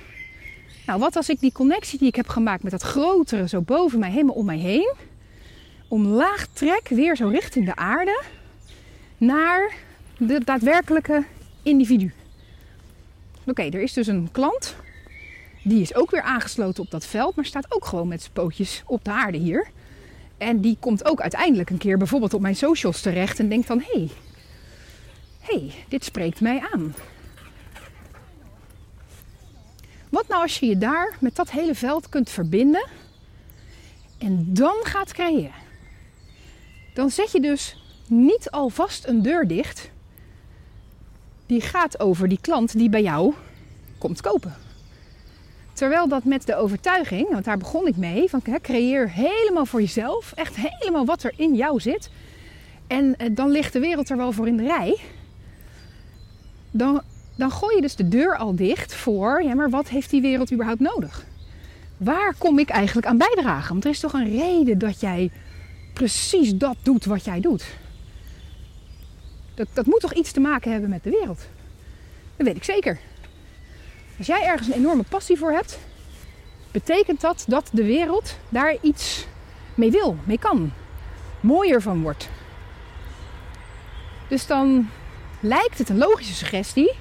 Nou, 0.85 0.99
wat 0.99 1.15
als 1.15 1.29
ik 1.29 1.39
die 1.39 1.51
connectie 1.51 1.99
die 1.99 2.07
ik 2.07 2.15
heb 2.15 2.27
gemaakt 2.27 2.63
met 2.63 2.71
dat 2.71 2.81
grotere 2.81 3.47
zo 3.47 3.61
boven 3.61 3.99
mij, 3.99 4.11
helemaal 4.11 4.35
om 4.35 4.45
mij 4.45 4.57
heen, 4.57 4.93
omlaag 5.87 6.47
trek, 6.53 6.87
weer 6.89 7.15
zo 7.15 7.27
richting 7.27 7.65
de 7.65 7.75
aarde, 7.75 8.23
naar 9.17 9.73
de 10.17 10.43
daadwerkelijke 10.43 11.23
individu. 11.63 12.13
Oké, 13.45 13.61
er 13.61 13.81
is 13.81 13.93
dus 13.93 14.07
een 14.07 14.29
klant. 14.31 14.75
Die 15.67 15.81
is 15.81 15.95
ook 15.95 16.12
weer 16.12 16.22
aangesloten 16.22 16.84
op 16.84 16.91
dat 16.91 17.05
veld, 17.05 17.36
maar 17.36 17.45
staat 17.45 17.74
ook 17.74 17.86
gewoon 17.86 18.07
met 18.07 18.22
zijn 18.22 18.34
pootjes 18.34 18.84
op 18.86 19.03
de 19.03 19.12
aarde 19.12 19.38
hier. 19.38 19.67
En 20.38 20.62
die 20.62 20.77
komt 20.79 21.05
ook 21.05 21.22
uiteindelijk 21.22 21.69
een 21.69 21.77
keer 21.77 21.98
bijvoorbeeld 21.98 22.34
op 22.34 22.41
mijn 22.41 22.55
socials 22.55 23.01
terecht 23.01 23.39
en 23.39 23.50
denkt 23.50 23.67
dan: 23.67 23.79
hé, 23.79 23.86
hey, 23.91 24.10
hey, 25.39 25.72
dit 25.88 26.03
spreekt 26.03 26.41
mij 26.41 26.67
aan. 26.74 26.95
Wat 30.10 30.27
nou 30.27 30.41
als 30.41 30.60
je 30.60 30.65
je 30.65 30.77
daar 30.77 31.17
met 31.19 31.36
dat 31.36 31.51
hele 31.51 31.75
veld 31.75 32.10
kunt 32.10 32.29
verbinden 32.29 32.88
en 34.17 34.53
dan 34.53 34.75
gaat 34.84 35.13
creëren? 35.13 35.63
Dan 36.93 37.10
zet 37.10 37.31
je 37.31 37.39
dus 37.39 37.77
niet 38.07 38.51
alvast 38.51 39.07
een 39.07 39.22
deur 39.22 39.48
dicht 39.48 39.89
die 41.45 41.62
gaat 41.62 42.00
over 42.00 42.27
die 42.27 42.39
klant 42.41 42.77
die 42.77 42.89
bij 42.89 43.01
jou 43.01 43.34
komt 43.98 44.22
kopen. 44.22 44.64
Terwijl 45.75 46.08
dat 46.08 46.24
met 46.24 46.46
de 46.46 46.55
overtuiging, 46.55 47.29
want 47.29 47.46
daar 47.46 47.58
begon 47.58 47.88
ik 47.88 47.98
mee, 47.98 48.29
van 48.29 48.41
creëer 48.62 49.12
helemaal 49.12 49.65
voor 49.65 49.82
jezelf, 49.82 50.32
echt 50.36 50.55
helemaal 50.55 51.05
wat 51.05 51.24
er 51.24 51.34
in 51.38 51.55
jou 51.55 51.79
zit. 51.79 52.10
En 52.88 53.17
eh, 53.17 53.29
dan 53.32 53.50
ligt 53.50 53.74
de 53.74 53.79
wereld 53.79 54.10
er 54.10 54.17
wel 54.17 54.32
voor 54.32 54.48
in 54.48 54.58
de 54.58 54.63
rij. 54.63 54.98
Dan, 56.72 57.01
dan 57.36 57.51
gooi 57.51 57.75
je 57.75 57.82
dus 57.82 57.96
de 57.96 58.08
deur 58.08 58.38
al 58.38 58.55
dicht 58.55 58.96
voor, 58.96 59.44
ja, 59.44 59.53
maar 59.53 59.70
wat 59.70 59.89
heeft 59.89 60.10
die 60.10 60.22
wereld 60.22 60.51
überhaupt 60.51 60.79
nodig? 60.79 61.25
Waar 61.98 62.36
kom 62.38 62.60
ik 62.60 62.70
eigenlijk 62.70 63.08
aan 63.08 63.17
bijdragen? 63.17 63.72
Want 63.72 63.84
er 63.84 63.89
is 63.89 64.00
toch 64.00 64.13
een 64.13 64.38
reden 64.38 64.77
dat 64.77 65.00
jij 65.00 65.32
precies 65.94 66.55
dat 66.55 66.75
doet 66.82 67.05
wat 67.05 67.25
jij 67.25 67.39
doet. 67.39 67.65
Dat, 69.53 69.67
dat 69.74 69.86
moet 69.86 70.00
toch 70.00 70.13
iets 70.13 70.32
te 70.32 70.39
maken 70.39 70.72
hebben 70.72 70.89
met 70.89 71.03
de 71.03 71.10
wereld? 71.10 71.48
Dat 72.36 72.48
weet 72.48 72.55
ik 72.55 72.63
zeker. 72.63 73.00
Als 74.17 74.27
jij 74.27 74.43
ergens 74.45 74.67
een 74.67 74.74
enorme 74.74 75.03
passie 75.03 75.38
voor 75.38 75.51
hebt, 75.51 75.79
betekent 76.72 77.22
dat 77.22 77.45
dat 77.48 77.69
de 77.72 77.84
wereld 77.84 78.36
daar 78.50 78.75
iets 78.81 79.25
mee 79.74 79.91
wil, 79.91 80.17
mee 80.24 80.39
kan, 80.39 80.72
mooier 81.39 81.81
van 81.81 82.01
wordt. 82.01 82.29
Dus 84.27 84.48
dan 84.48 84.89
lijkt 85.39 85.77
het 85.77 85.89
een 85.89 85.98
logische 85.98 86.34
suggestie 86.34 86.91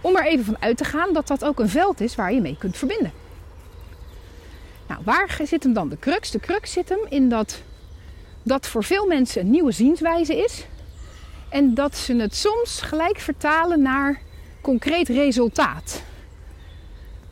om 0.00 0.16
er 0.16 0.26
even 0.26 0.44
van 0.44 0.56
uit 0.60 0.76
te 0.76 0.84
gaan 0.84 1.12
dat 1.12 1.26
dat 1.26 1.44
ook 1.44 1.60
een 1.60 1.68
veld 1.68 2.00
is 2.00 2.14
waar 2.14 2.32
je 2.32 2.40
mee 2.40 2.56
kunt 2.58 2.76
verbinden. 2.76 3.12
Nou, 4.86 5.00
waar 5.04 5.40
zit 5.44 5.62
hem 5.62 5.72
dan 5.72 5.88
de 5.88 5.98
crux? 5.98 6.30
De 6.30 6.40
crux 6.40 6.72
zit 6.72 6.88
hem 6.88 7.06
in 7.08 7.28
dat 7.28 7.62
dat 8.42 8.66
voor 8.66 8.84
veel 8.84 9.06
mensen 9.06 9.40
een 9.40 9.50
nieuwe 9.50 9.72
zienswijze 9.72 10.36
is. 10.36 10.66
En 11.48 11.74
dat 11.74 11.96
ze 11.96 12.16
het 12.16 12.36
soms 12.36 12.80
gelijk 12.80 13.18
vertalen 13.18 13.82
naar 13.82 14.20
concreet 14.62 15.08
resultaat. 15.08 16.02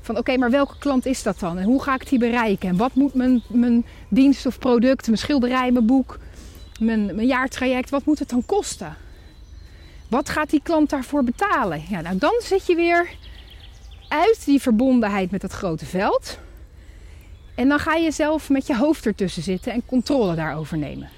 Van 0.00 0.18
oké, 0.18 0.36
maar 0.36 0.50
welke 0.50 0.78
klant 0.78 1.06
is 1.06 1.22
dat 1.22 1.38
dan? 1.38 1.58
En 1.58 1.64
hoe 1.64 1.82
ga 1.82 1.94
ik 1.94 2.08
die 2.08 2.18
bereiken? 2.18 2.68
En 2.68 2.76
wat 2.76 2.94
moet 2.94 3.14
mijn, 3.14 3.42
mijn 3.48 3.86
dienst 4.08 4.46
of 4.46 4.58
product, 4.58 5.06
mijn 5.06 5.18
schilderij, 5.18 5.70
mijn 5.70 5.86
boek, 5.86 6.18
mijn, 6.80 7.14
mijn 7.14 7.26
jaartraject, 7.26 7.90
wat 7.90 8.04
moet 8.04 8.18
het 8.18 8.28
dan 8.28 8.46
kosten? 8.46 8.96
Wat 10.08 10.28
gaat 10.28 10.50
die 10.50 10.62
klant 10.62 10.90
daarvoor 10.90 11.24
betalen? 11.24 11.82
Ja, 11.88 12.00
nou 12.00 12.18
dan 12.18 12.40
zit 12.42 12.66
je 12.66 12.74
weer 12.74 13.08
uit 14.08 14.44
die 14.44 14.60
verbondenheid 14.60 15.30
met 15.30 15.40
dat 15.40 15.52
grote 15.52 15.86
veld. 15.86 16.38
En 17.54 17.68
dan 17.68 17.78
ga 17.78 17.94
je 17.94 18.10
zelf 18.10 18.48
met 18.48 18.66
je 18.66 18.76
hoofd 18.76 19.06
ertussen 19.06 19.42
zitten 19.42 19.72
en 19.72 19.86
controle 19.86 20.34
daarover 20.34 20.78
nemen. 20.78 21.08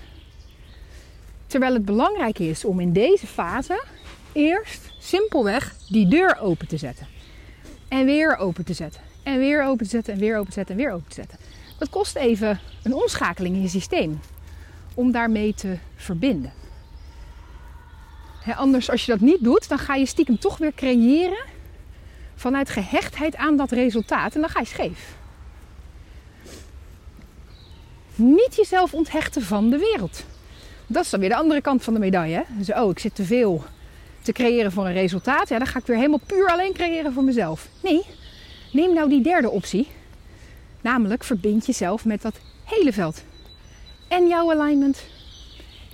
Terwijl 1.47 1.75
het 1.75 1.85
belangrijk 1.85 2.39
is 2.39 2.65
om 2.65 2.81
in 2.81 2.93
deze 2.93 3.27
fase 3.27 3.85
eerst 4.33 4.92
simpelweg 5.03 5.75
die 5.89 6.09
deur 6.09 6.39
open 6.41 6.69
te 6.69 6.77
zetten. 6.77 7.07
En 7.89 8.05
weer 8.05 8.37
open 8.37 8.65
te 8.65 8.73
zetten. 8.73 9.01
En 9.23 9.39
weer 9.39 9.65
open 9.65 9.85
te 9.85 9.91
zetten 9.91 10.13
en 10.13 10.19
weer 10.19 10.37
open 10.37 10.49
te 10.49 10.53
zetten 10.53 10.77
en 10.77 10.81
weer 10.83 10.93
open 10.93 11.09
te 11.09 11.15
zetten. 11.15 11.39
Dat 11.79 11.91
kost 11.91 12.17
even 12.17 12.61
een 12.83 12.95
omschakeling 12.95 13.55
in 13.55 13.63
je 13.63 13.69
systeem 13.69 14.21
om 14.95 15.13
daarmee 15.13 15.55
te 15.55 15.77
verbinden. 15.97 16.53
anders, 18.57 18.91
als 18.91 19.05
je 19.05 19.13
dat 19.13 19.21
niet 19.21 19.45
doet, 19.45 19.69
dan 19.69 19.79
ga 19.79 19.95
je 19.95 20.07
stiekem 20.07 20.39
toch 20.39 20.59
weer 20.59 20.75
creëren 20.75 21.45
vanuit 22.35 22.71
gehechtheid 22.71 23.37
aan 23.37 23.57
dat 23.57 23.71
resultaat 23.71 24.35
en 24.35 24.41
dan 24.41 24.51
ga 24.51 24.61
je 24.61 24.67
scheef. 24.67 25.17
Niet 28.15 28.57
jezelf 28.57 28.95
onthechten 28.95 29.43
van 29.43 29.71
de 29.71 29.79
wereld. 29.79 30.25
Dat 30.87 31.05
is 31.05 31.11
dan 31.11 31.21
weer 31.21 31.29
de 31.29 31.37
andere 31.37 31.61
kant 31.61 31.85
van 31.85 31.95
de 31.95 32.01
medaille. 32.01 32.35
Hè? 32.35 32.43
Dus, 32.49 32.73
oh, 32.73 32.91
ik 32.91 32.99
zit 32.99 33.15
te 33.15 33.25
veel 33.25 33.65
te 34.25 34.33
creëren 34.33 34.73
voor 34.73 34.87
een 34.87 34.93
resultaat. 34.93 35.49
Ja, 35.49 35.59
dan 35.59 35.67
ga 35.67 35.79
ik 35.79 35.87
weer 35.87 35.97
helemaal 35.97 36.21
puur 36.27 36.51
alleen 36.51 36.73
creëren 36.73 37.13
voor 37.13 37.25
mezelf. 37.25 37.69
Nee, 37.81 38.03
neem 38.73 38.95
nou 38.95 39.09
die 39.09 39.23
derde 39.23 39.51
optie. 39.51 39.89
Namelijk 40.81 41.25
verbind 41.25 41.67
jezelf 41.67 42.05
met 42.05 42.23
dat 42.23 42.41
hele 42.65 42.93
veld. 42.93 43.23
En 44.09 44.29
jouw 44.29 44.53
alignment. 44.53 45.03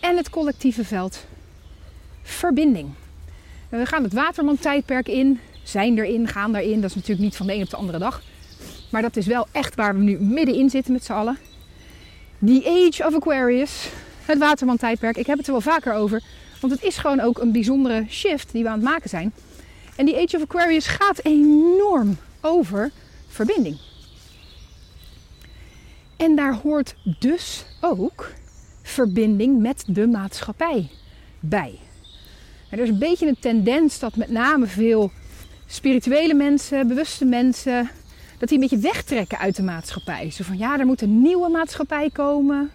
En 0.01 0.17
het 0.17 0.31
collectieve 0.31 0.85
veld. 0.85 1.25
Verbinding. 2.23 2.91
We 3.69 3.87
gaan 3.87 4.03
het 4.03 4.13
Waterman-tijdperk 4.13 5.09
in. 5.09 5.41
Zijn 5.63 5.99
erin, 5.99 6.29
gaan 6.29 6.53
daarin. 6.53 6.81
Dat 6.81 6.91
is 6.91 6.97
natuurlijk 6.97 7.23
niet 7.23 7.37
van 7.37 7.47
de 7.47 7.55
een 7.55 7.63
op 7.63 7.71
de 7.71 7.77
andere 7.77 7.99
dag. 7.99 8.23
Maar 8.91 9.03
dat 9.03 9.17
is 9.17 9.27
wel 9.27 9.47
echt 9.53 9.75
waar 9.75 9.95
we 9.95 10.01
nu 10.01 10.19
middenin 10.21 10.71
zitten 10.71 10.93
met 10.93 11.05
z'n 11.05 11.13
allen. 11.13 11.39
The 12.47 12.63
Age 12.65 13.07
of 13.07 13.15
Aquarius. 13.15 13.89
Het 14.25 14.39
Waterman-tijdperk. 14.39 15.17
Ik 15.17 15.27
heb 15.27 15.39
het 15.39 15.47
er 15.47 15.53
wel 15.53 15.61
vaker 15.61 15.95
over. 15.95 16.23
Want 16.61 16.73
het 16.73 16.83
is 16.83 16.97
gewoon 16.97 17.21
ook 17.21 17.39
een 17.39 17.53
bijzondere 17.53 18.05
shift 18.09 18.53
die 18.53 18.63
we 18.63 18.69
aan 18.69 18.81
het 18.81 18.89
maken 18.89 19.11
zijn. 19.11 19.33
En 19.97 20.07
die 20.07 20.17
Age 20.17 20.37
of 20.37 20.43
Aquarius 20.43 20.87
gaat 20.87 21.25
enorm 21.25 22.17
over 22.41 22.91
verbinding. 23.29 23.79
En 26.17 26.37
daar 26.37 26.55
hoort 26.55 26.95
dus 27.19 27.65
ook 27.81 28.31
verbinding 28.83 29.61
met 29.61 29.85
de 29.87 30.07
maatschappij 30.07 30.91
bij. 31.41 31.79
er 32.71 32.79
is 32.79 32.89
een 32.89 32.99
beetje 32.99 33.27
een 33.27 33.39
tendens 33.41 33.99
dat 33.99 34.17
met 34.17 34.31
name 34.31 34.67
veel 34.67 35.11
spirituele 35.67 36.35
mensen, 36.35 36.89
bewuste 36.89 37.25
mensen, 37.25 37.91
dat 38.39 38.49
die 38.49 38.59
een 38.59 38.69
beetje 38.69 38.89
wegtrekken 38.93 39.39
uit 39.39 39.57
de 39.57 39.63
maatschappij. 39.63 40.31
Zo 40.31 40.45
van 40.45 40.59
ja, 40.59 40.79
er 40.79 40.87
moet 40.87 41.03
een 41.03 41.23
nieuwe 41.23 41.49
maatschappij 41.49 42.11
komen. 42.11 42.71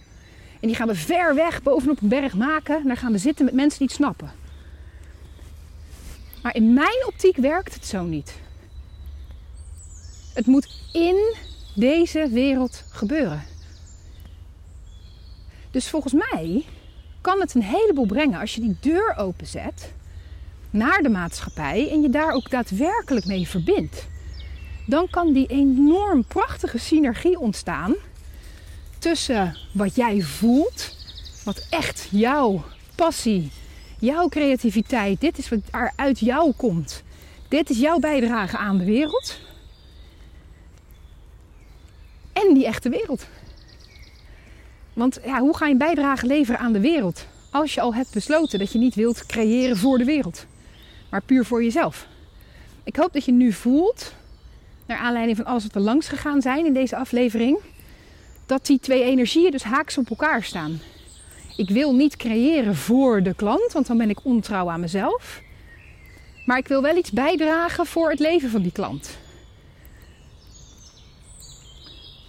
En 0.63 0.69
die 0.69 0.77
gaan 0.77 0.87
we 0.87 0.95
ver 0.95 1.35
weg 1.35 1.63
bovenop 1.63 2.01
een 2.01 2.07
berg 2.07 2.33
maken. 2.33 2.75
En 2.75 2.87
daar 2.87 2.97
gaan 2.97 3.11
we 3.11 3.17
zitten 3.17 3.45
met 3.45 3.53
mensen 3.53 3.79
die 3.79 3.87
het 3.87 3.95
snappen. 3.95 4.31
Maar 6.41 6.55
in 6.55 6.73
mijn 6.73 7.05
optiek 7.07 7.37
werkt 7.37 7.73
het 7.73 7.85
zo 7.85 8.03
niet. 8.03 8.33
Het 10.33 10.45
moet 10.45 10.67
in 10.93 11.35
deze 11.75 12.29
wereld 12.29 12.83
gebeuren. 12.89 13.43
Dus 15.71 15.89
volgens 15.89 16.13
mij 16.13 16.65
kan 17.21 17.39
het 17.39 17.53
een 17.55 17.63
heleboel 17.63 18.05
brengen 18.05 18.39
als 18.39 18.55
je 18.55 18.61
die 18.61 18.77
deur 18.79 19.15
openzet 19.17 19.93
naar 20.69 21.01
de 21.01 21.09
maatschappij 21.09 21.89
en 21.91 22.01
je 22.01 22.09
daar 22.09 22.33
ook 22.33 22.49
daadwerkelijk 22.49 23.25
mee 23.25 23.47
verbindt. 23.47 24.07
Dan 24.85 25.09
kan 25.09 25.33
die 25.33 25.47
enorm 25.47 26.25
prachtige 26.25 26.77
synergie 26.77 27.39
ontstaan 27.39 27.95
tussen 29.03 29.57
wat 29.71 29.95
jij 29.95 30.21
voelt, 30.21 30.95
wat 31.43 31.67
echt 31.69 32.07
jouw 32.11 32.63
passie, 32.95 33.51
jouw 33.99 34.27
creativiteit, 34.27 35.21
dit 35.21 35.37
is 35.37 35.49
wat 35.49 35.59
er 35.71 35.93
uit 35.95 36.19
jou 36.19 36.51
komt. 36.51 37.03
Dit 37.47 37.69
is 37.69 37.79
jouw 37.79 37.99
bijdrage 37.99 38.57
aan 38.57 38.77
de 38.77 38.85
wereld. 38.85 39.39
En 42.33 42.53
die 42.53 42.65
echte 42.65 42.89
wereld. 42.89 43.27
Want 44.93 45.19
ja, 45.25 45.39
hoe 45.39 45.57
ga 45.57 45.65
je 45.65 45.71
een 45.71 45.77
bijdrage 45.77 46.25
leveren 46.25 46.59
aan 46.59 46.73
de 46.73 46.79
wereld 46.79 47.25
als 47.51 47.73
je 47.73 47.81
al 47.81 47.93
hebt 47.93 48.13
besloten 48.13 48.59
dat 48.59 48.71
je 48.71 48.79
niet 48.79 48.95
wilt 48.95 49.25
creëren 49.25 49.77
voor 49.77 49.97
de 49.97 50.05
wereld, 50.05 50.45
maar 51.09 51.23
puur 51.23 51.45
voor 51.45 51.63
jezelf? 51.63 52.07
Ik 52.83 52.95
hoop 52.95 53.13
dat 53.13 53.25
je 53.25 53.31
nu 53.31 53.51
voelt, 53.51 54.13
naar 54.85 54.97
aanleiding 54.97 55.37
van 55.37 55.45
alles 55.45 55.63
wat 55.63 55.75
er 55.75 55.81
langs 55.81 56.07
gegaan 56.07 56.41
zijn 56.41 56.65
in 56.65 56.73
deze 56.73 56.95
aflevering, 56.95 57.59
dat 58.45 58.65
die 58.65 58.79
twee 58.79 59.03
energieën 59.03 59.51
dus 59.51 59.63
haaks 59.63 59.97
op 59.97 60.09
elkaar 60.09 60.43
staan. 60.43 60.81
Ik 61.57 61.69
wil 61.69 61.95
niet 61.95 62.17
creëren 62.17 62.75
voor 62.75 63.23
de 63.23 63.33
klant, 63.33 63.71
want 63.71 63.87
dan 63.87 63.97
ben 63.97 64.09
ik 64.09 64.25
ontrouw 64.25 64.69
aan 64.69 64.79
mezelf. 64.79 65.41
Maar 66.45 66.57
ik 66.57 66.67
wil 66.67 66.81
wel 66.81 66.97
iets 66.97 67.11
bijdragen 67.11 67.85
voor 67.85 68.09
het 68.09 68.19
leven 68.19 68.49
van 68.49 68.61
die 68.61 68.71
klant. 68.71 69.17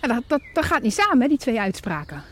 dat, 0.00 0.22
dat, 0.27 0.40
dat 0.53 0.64
gaat 0.64 0.83
niet 0.83 0.94
samen, 0.94 1.29
die 1.29 1.38
twee 1.38 1.61
uitspraken. 1.61 2.22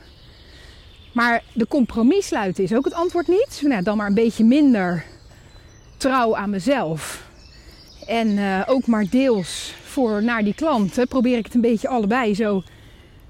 Maar 1.12 1.42
de 1.52 1.66
compromis 1.66 2.26
sluiten 2.26 2.64
is 2.64 2.74
ook 2.74 2.84
het 2.84 2.94
antwoord 2.94 3.28
niet. 3.28 3.62
Nou, 3.64 3.82
dan 3.82 3.96
maar 3.96 4.06
een 4.06 4.14
beetje 4.14 4.44
minder 4.44 5.04
trouw 5.96 6.36
aan 6.36 6.50
mezelf. 6.50 7.30
En 8.06 8.28
uh, 8.28 8.62
ook 8.66 8.86
maar 8.86 9.06
deels 9.10 9.74
voor 9.82 10.22
naar 10.22 10.44
die 10.44 10.54
klant. 10.54 11.08
Probeer 11.08 11.38
ik 11.38 11.44
het 11.44 11.54
een 11.54 11.60
beetje 11.60 11.88
allebei 11.88 12.34
zo 12.34 12.62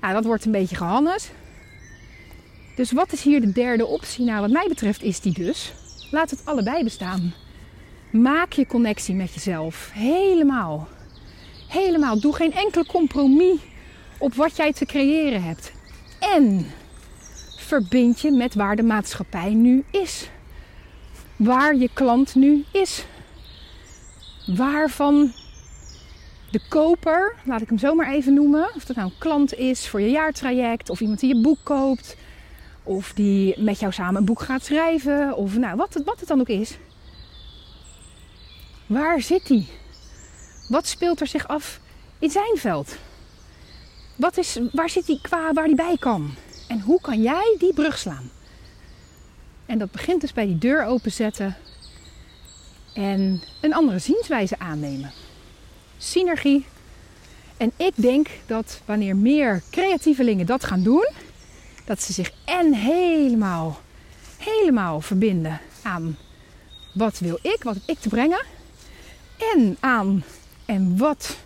nou, 0.03 0.15
dat 0.15 0.25
wordt 0.25 0.45
een 0.45 0.53
beetje 0.53 0.77
gehannes. 0.77 1.31
Dus 2.77 2.93
wat 2.93 3.13
is 3.13 3.23
hier 3.23 3.41
de 3.41 3.53
derde 3.53 3.87
optie? 3.87 4.25
Nou, 4.25 4.41
wat 4.41 4.51
mij 4.51 4.67
betreft 4.69 5.03
is 5.03 5.21
die 5.21 5.33
dus. 5.33 5.73
Laat 6.11 6.31
het 6.31 6.43
allebei 6.45 6.85
bestaan. 6.85 7.35
Maak 8.11 8.53
je 8.53 8.67
connectie 8.67 9.15
met 9.15 9.35
jezelf. 9.35 9.91
Helemaal. 9.93 10.89
Helemaal. 11.69 12.21
Doe 12.21 12.35
geen 12.35 12.53
enkel 12.53 12.85
compromis 12.85 13.59
op 14.19 14.35
wat 14.35 14.57
jij 14.57 14.73
te 14.73 14.87
creëren 14.87 15.43
hebt. 15.43 15.73
En 16.19 16.67
verbind 17.57 18.21
je 18.21 18.31
met 18.31 18.55
waar 18.55 18.77
de 18.77 18.83
maatschappij 18.83 19.55
nu 19.55 19.85
is. 19.91 20.29
Waar 21.37 21.77
je 21.77 21.91
klant 21.93 22.35
nu 22.35 22.65
is. 22.73 23.05
Waarvan 24.47 25.33
de 26.53 26.61
koper, 26.69 27.35
laat 27.45 27.61
ik 27.61 27.69
hem 27.69 27.79
zo 27.79 27.95
maar 27.95 28.13
even 28.13 28.35
noemen, 28.35 28.71
of 28.75 28.85
dat 28.85 28.97
nou 28.97 29.09
een 29.09 29.19
klant 29.19 29.55
is 29.55 29.89
voor 29.89 30.01
je 30.01 30.11
jaartraject, 30.11 30.91
of 30.91 31.01
iemand 31.01 31.21
die 31.21 31.35
je 31.35 31.41
boek 31.41 31.59
koopt, 31.63 32.17
of 32.83 33.13
die 33.13 33.63
met 33.63 33.81
jou 33.81 33.93
samen 33.93 34.17
een 34.17 34.25
boek 34.25 34.41
gaat 34.41 34.65
schrijven, 34.65 35.37
of 35.37 35.57
nou, 35.57 35.77
wat 35.77 35.95
het, 35.95 36.05
wat 36.05 36.19
het 36.21 36.29
dan 36.29 36.41
ook 36.41 36.49
is. 36.49 36.77
Waar 38.87 39.21
zit 39.21 39.49
hij? 39.49 39.67
Wat 40.69 40.87
speelt 40.87 41.21
er 41.21 41.27
zich 41.27 41.49
af 41.49 41.81
in 42.19 42.31
zijn 42.31 42.57
veld? 42.57 42.97
Wat 44.17 44.37
is, 44.37 44.59
waar 44.73 44.91
zit 44.91 45.07
hij 45.07 45.19
qua 45.23 45.53
waar 45.53 45.65
hij 45.65 45.75
bij 45.75 45.97
kan? 45.99 46.35
En 46.69 46.81
hoe 46.81 47.01
kan 47.01 47.23
jij 47.23 47.57
die 47.59 47.75
brug 47.75 47.99
slaan? 47.99 48.31
En 49.67 49.79
dat 49.79 49.91
begint 49.91 50.21
dus 50.21 50.33
bij 50.33 50.47
die 50.47 50.59
deur 50.59 50.85
openzetten 50.85 51.57
en 52.95 53.43
een 53.61 53.75
andere 53.75 53.99
zienswijze 53.99 54.59
aannemen 54.59 55.13
synergie. 56.03 56.67
En 57.57 57.73
ik 57.77 57.93
denk 57.95 58.29
dat 58.47 58.81
wanneer 58.85 59.17
meer 59.17 59.63
creatievelingen 59.71 60.47
dat 60.47 60.65
gaan 60.65 60.83
doen, 60.83 61.09
dat 61.85 62.03
ze 62.03 62.13
zich 62.13 62.33
en 62.45 62.75
helemaal, 62.75 63.81
helemaal 64.39 65.01
verbinden 65.01 65.61
aan 65.83 66.17
wat 66.95 67.19
wil 67.19 67.39
ik, 67.43 67.59
wat 67.63 67.77
ik 67.87 67.99
te 67.99 68.09
brengen. 68.09 68.45
En 69.55 69.77
aan 69.81 70.25
en 70.67 70.97
wat 70.97 71.37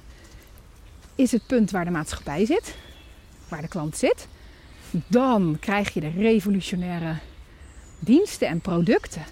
is 1.15 1.33
het 1.33 1.47
punt 1.47 1.71
waar 1.71 1.85
de 1.85 1.91
maatschappij 1.91 2.47
zit, 2.47 2.75
waar 3.49 3.63
de 3.63 3.69
klant 3.69 3.97
zit. 3.97 4.29
Dan 5.07 5.57
krijg 5.61 5.95
je 5.95 6.01
de 6.01 6.11
revolutionaire 6.11 7.15
diensten 7.99 8.49
en 8.49 8.61
producten 8.61 9.25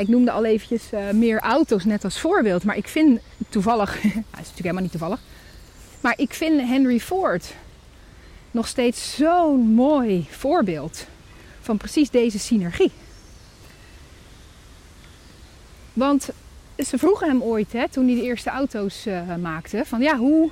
ik 0.00 0.08
noemde 0.08 0.30
al 0.30 0.44
eventjes 0.44 0.92
uh, 0.92 1.10
meer 1.10 1.40
auto's 1.40 1.84
net 1.84 2.04
als 2.04 2.20
voorbeeld. 2.20 2.64
Maar 2.64 2.76
ik 2.76 2.88
vind 2.88 3.20
toevallig, 3.48 3.92
hij 4.02 4.10
is 4.10 4.14
natuurlijk 4.20 4.56
helemaal 4.56 4.82
niet 4.82 4.90
toevallig. 4.90 5.20
Maar 6.00 6.14
ik 6.16 6.34
vind 6.34 6.60
Henry 6.60 7.00
Ford 7.00 7.54
nog 8.50 8.66
steeds 8.66 9.14
zo'n 9.14 9.60
mooi 9.60 10.26
voorbeeld 10.30 11.06
van 11.60 11.76
precies 11.76 12.10
deze 12.10 12.38
synergie. 12.38 12.92
Want 15.92 16.28
ze 16.78 16.98
vroegen 16.98 17.28
hem 17.28 17.42
ooit, 17.42 17.72
hè, 17.72 17.88
toen 17.88 18.06
hij 18.06 18.14
de 18.14 18.22
eerste 18.22 18.50
auto's 18.50 19.06
uh, 19.06 19.36
maakte, 19.36 19.82
van 19.86 20.00
ja, 20.00 20.16
hoe, 20.16 20.50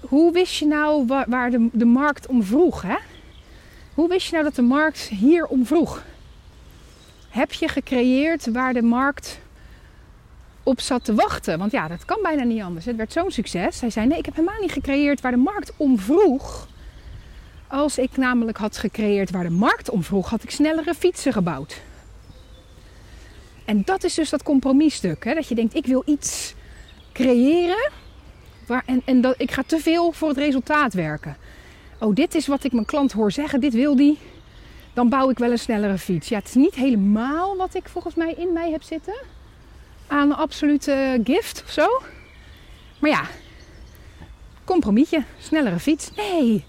hoe 0.00 0.32
wist 0.32 0.54
je 0.54 0.66
nou 0.66 1.06
waar, 1.06 1.24
waar 1.28 1.50
de, 1.50 1.68
de 1.72 1.84
markt 1.84 2.26
om 2.26 2.42
vroeg? 2.42 2.82
Hè? 2.82 2.96
Hoe 3.94 4.08
wist 4.08 4.26
je 4.26 4.32
nou 4.32 4.44
dat 4.44 4.54
de 4.54 4.62
markt 4.62 5.00
hier 5.00 5.46
om 5.46 5.66
vroeg? 5.66 6.02
Heb 7.32 7.52
je 7.52 7.68
gecreëerd 7.68 8.52
waar 8.52 8.72
de 8.72 8.82
markt 8.82 9.40
op 10.62 10.80
zat 10.80 11.04
te 11.04 11.14
wachten? 11.14 11.58
Want 11.58 11.72
ja, 11.72 11.88
dat 11.88 12.04
kan 12.04 12.18
bijna 12.22 12.42
niet 12.42 12.62
anders. 12.62 12.84
Het 12.84 12.96
werd 12.96 13.12
zo'n 13.12 13.30
succes. 13.30 13.80
Hij 13.80 13.90
zei: 13.90 14.06
Nee, 14.06 14.18
ik 14.18 14.24
heb 14.24 14.36
helemaal 14.36 14.60
niet 14.60 14.72
gecreëerd 14.72 15.20
waar 15.20 15.30
de 15.30 15.36
markt 15.36 15.72
om 15.76 15.98
vroeg. 15.98 16.68
Als 17.66 17.98
ik 17.98 18.16
namelijk 18.16 18.58
had 18.58 18.78
gecreëerd 18.78 19.30
waar 19.30 19.42
de 19.42 19.50
markt 19.50 19.90
om 19.90 20.02
vroeg, 20.02 20.30
had 20.30 20.42
ik 20.42 20.50
snellere 20.50 20.94
fietsen 20.94 21.32
gebouwd. 21.32 21.80
En 23.64 23.82
dat 23.84 24.04
is 24.04 24.14
dus 24.14 24.30
dat 24.30 24.42
compromisstuk. 24.42 25.24
Hè? 25.24 25.34
Dat 25.34 25.48
je 25.48 25.54
denkt: 25.54 25.74
ik 25.74 25.86
wil 25.86 26.02
iets 26.06 26.54
creëren. 27.12 27.90
Waar, 28.66 28.82
en 28.86 29.34
ik 29.36 29.50
ga 29.50 29.62
te 29.66 29.78
veel 29.78 30.12
voor 30.12 30.28
het 30.28 30.38
resultaat 30.38 30.92
werken. 30.92 31.36
Oh, 31.98 32.14
dit 32.14 32.34
is 32.34 32.46
wat 32.46 32.64
ik 32.64 32.72
mijn 32.72 32.84
klant 32.84 33.12
hoor 33.12 33.32
zeggen, 33.32 33.60
dit 33.60 33.72
wil 33.72 33.96
die. 33.96 34.18
Dan 34.94 35.08
bouw 35.08 35.30
ik 35.30 35.38
wel 35.38 35.50
een 35.50 35.58
snellere 35.58 35.98
fiets. 35.98 36.28
Ja, 36.28 36.38
het 36.38 36.48
is 36.48 36.54
niet 36.54 36.74
helemaal 36.74 37.56
wat 37.56 37.74
ik 37.74 37.88
volgens 37.88 38.14
mij 38.14 38.32
in 38.32 38.52
mij 38.52 38.70
heb 38.70 38.82
zitten. 38.82 39.14
Aan 40.06 40.36
absolute 40.36 41.20
gift 41.24 41.62
of 41.64 41.70
zo. 41.70 42.02
Maar 42.98 43.10
ja, 43.10 43.22
compromisje, 44.64 45.24
snellere 45.38 45.78
fiets. 45.78 46.10
Nee. 46.16 46.64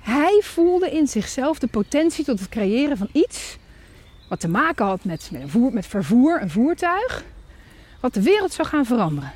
Hij 0.00 0.40
voelde 0.44 0.90
in 0.90 1.06
zichzelf 1.06 1.58
de 1.58 1.66
potentie 1.66 2.24
tot 2.24 2.38
het 2.40 2.48
creëren 2.48 2.96
van 2.96 3.08
iets 3.12 3.56
wat 4.28 4.40
te 4.40 4.48
maken 4.48 4.86
had 4.86 5.04
met, 5.04 5.30
met, 5.32 5.72
met 5.72 5.86
vervoer, 5.86 6.42
een 6.42 6.50
voertuig, 6.50 7.24
wat 8.00 8.14
de 8.14 8.22
wereld 8.22 8.52
zou 8.52 8.68
gaan 8.68 8.84
veranderen. 8.84 9.32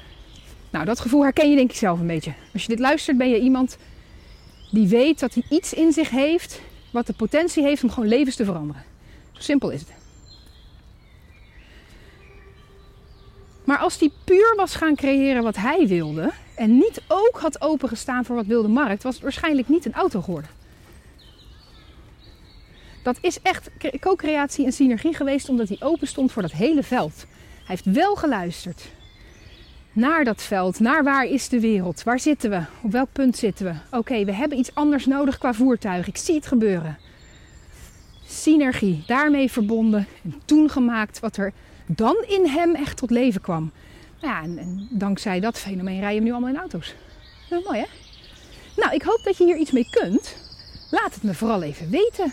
Nou, 0.70 0.84
dat 0.84 1.00
gevoel 1.00 1.22
herken 1.22 1.50
je 1.50 1.56
denk 1.56 1.70
ik 1.70 1.76
zelf 1.76 2.00
een 2.00 2.06
beetje. 2.06 2.32
Als 2.52 2.62
je 2.62 2.68
dit 2.68 2.78
luistert, 2.78 3.16
ben 3.16 3.28
je 3.28 3.40
iemand 3.40 3.76
die 4.70 4.88
weet 4.88 5.20
dat 5.20 5.34
hij 5.34 5.42
iets 5.48 5.72
in 5.72 5.92
zich 5.92 6.10
heeft 6.10 6.60
wat 6.92 7.06
de 7.06 7.12
potentie 7.12 7.62
heeft 7.64 7.82
om 7.82 7.90
gewoon 7.90 8.08
levens 8.08 8.36
te 8.36 8.44
veranderen. 8.44 8.82
Zo 9.32 9.42
simpel 9.42 9.70
is 9.70 9.80
het. 9.80 9.92
Maar 13.64 13.78
als 13.78 13.98
hij 13.98 14.10
puur 14.24 14.54
was 14.56 14.74
gaan 14.74 14.94
creëren 14.94 15.42
wat 15.42 15.56
hij 15.56 15.86
wilde 15.86 16.30
en 16.54 16.78
niet 16.78 17.02
ook 17.08 17.38
had 17.40 17.60
opengestaan 17.60 18.24
voor 18.24 18.36
wat 18.36 18.46
wilde 18.46 18.68
markt, 18.68 19.02
was 19.02 19.14
het 19.14 19.22
waarschijnlijk 19.22 19.68
niet 19.68 19.84
een 19.84 19.94
auto 19.94 20.20
geworden. 20.20 20.50
Dat 23.02 23.18
is 23.20 23.40
echt 23.42 23.70
co-creatie 24.00 24.64
en 24.64 24.72
synergie 24.72 25.14
geweest 25.14 25.48
omdat 25.48 25.68
hij 25.68 25.76
open 25.80 26.06
stond 26.06 26.32
voor 26.32 26.42
dat 26.42 26.52
hele 26.52 26.82
veld. 26.82 27.14
Hij 27.56 27.64
heeft 27.64 27.84
wel 27.84 28.14
geluisterd 28.14 28.90
naar 29.92 30.24
dat 30.24 30.42
veld, 30.42 30.80
naar 30.80 31.04
waar 31.04 31.24
is 31.24 31.48
de 31.48 31.60
wereld, 31.60 32.02
waar 32.02 32.20
zitten 32.20 32.50
we, 32.50 32.62
op 32.82 32.92
welk 32.92 33.08
punt 33.12 33.36
zitten 33.36 33.66
we. 33.66 33.96
Oké, 33.96 34.24
we 34.24 34.32
hebben 34.32 34.58
iets 34.58 34.74
anders 34.74 35.06
nodig 35.06 35.38
qua 35.38 35.54
voertuig, 35.54 36.06
ik 36.06 36.16
zie 36.16 36.34
het 36.34 36.46
gebeuren. 36.46 36.98
Synergie, 38.26 39.04
daarmee 39.06 39.50
verbonden 39.50 40.06
en 40.24 40.34
toen 40.44 40.70
gemaakt 40.70 41.20
wat 41.20 41.36
er 41.36 41.52
dan 41.86 42.24
in 42.28 42.46
hem 42.46 42.74
echt 42.74 42.96
tot 42.96 43.10
leven 43.10 43.40
kwam. 43.40 43.72
Nou 44.20 44.34
ja, 44.34 44.60
en, 44.60 44.88
dankzij 44.90 45.40
dat 45.40 45.58
fenomeen 45.58 46.00
rijden 46.00 46.18
we 46.18 46.24
nu 46.24 46.32
allemaal 46.32 46.50
in 46.50 46.58
auto's. 46.58 46.94
Dat 47.48 47.64
mooi 47.64 47.78
hè? 47.78 47.86
Nou, 48.76 48.94
ik 48.94 49.02
hoop 49.02 49.20
dat 49.24 49.36
je 49.36 49.44
hier 49.44 49.56
iets 49.56 49.70
mee 49.70 49.88
kunt. 49.90 50.36
Laat 50.90 51.14
het 51.14 51.22
me 51.22 51.34
vooral 51.34 51.62
even 51.62 51.90
weten. 51.90 52.32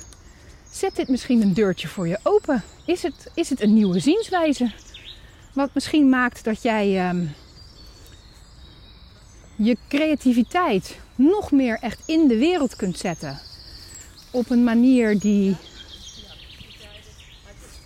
Zet 0.71 0.95
dit 0.95 1.07
misschien 1.07 1.41
een 1.41 1.53
deurtje 1.53 1.87
voor 1.87 2.07
je 2.07 2.19
open? 2.23 2.63
Is 2.85 3.03
het, 3.03 3.31
is 3.33 3.49
het 3.49 3.61
een 3.61 3.73
nieuwe 3.73 3.99
zienswijze? 3.99 4.71
Wat 5.53 5.69
misschien 5.73 6.09
maakt 6.09 6.43
dat 6.43 6.61
jij 6.61 7.09
um, 7.09 7.33
je 9.61 9.77
creativiteit 9.87 10.99
nog 11.15 11.51
meer 11.51 11.77
echt 11.81 11.99
in 12.05 12.27
de 12.27 12.37
wereld 12.37 12.75
kunt 12.75 12.97
zetten. 12.97 13.39
Op 14.31 14.49
een 14.49 14.63
manier 14.63 15.19
die 15.19 15.55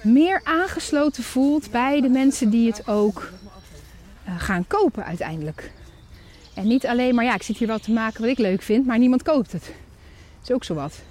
meer 0.01 0.41
aangesloten 0.43 1.23
voelt 1.23 1.71
bij 1.71 2.01
de 2.01 2.09
mensen 2.09 2.49
die 2.49 2.67
het 2.67 2.87
ook 2.87 3.31
uh, 4.27 4.33
gaan 4.37 4.67
kopen 4.67 5.05
uiteindelijk. 5.05 5.71
En 6.53 6.67
niet 6.67 6.87
alleen 6.87 7.15
maar, 7.15 7.25
ja, 7.25 7.35
ik 7.35 7.43
zit 7.43 7.57
hier 7.57 7.67
wel 7.67 7.79
te 7.79 7.91
maken 7.91 8.21
wat 8.21 8.29
ik 8.29 8.37
leuk 8.37 8.61
vind, 8.61 8.85
maar 8.85 8.97
niemand 8.97 9.23
koopt 9.23 9.51
het. 9.51 9.73
Is 10.43 10.51
ook 10.51 10.63
zo 10.63 10.73
wat 10.73 11.01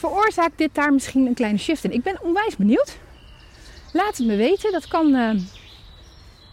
veroorzaakt 0.00 0.58
dit 0.58 0.74
daar 0.74 0.92
misschien 0.92 1.26
een 1.26 1.34
kleine 1.34 1.58
shift 1.58 1.84
in? 1.84 1.92
Ik 1.92 2.02
ben 2.02 2.22
onwijs 2.22 2.56
benieuwd. 2.56 2.96
Laat 3.92 4.16
het 4.16 4.26
me 4.26 4.36
weten. 4.36 4.72
Dat 4.72 4.88
kan 4.88 5.14
uh, 5.14 5.30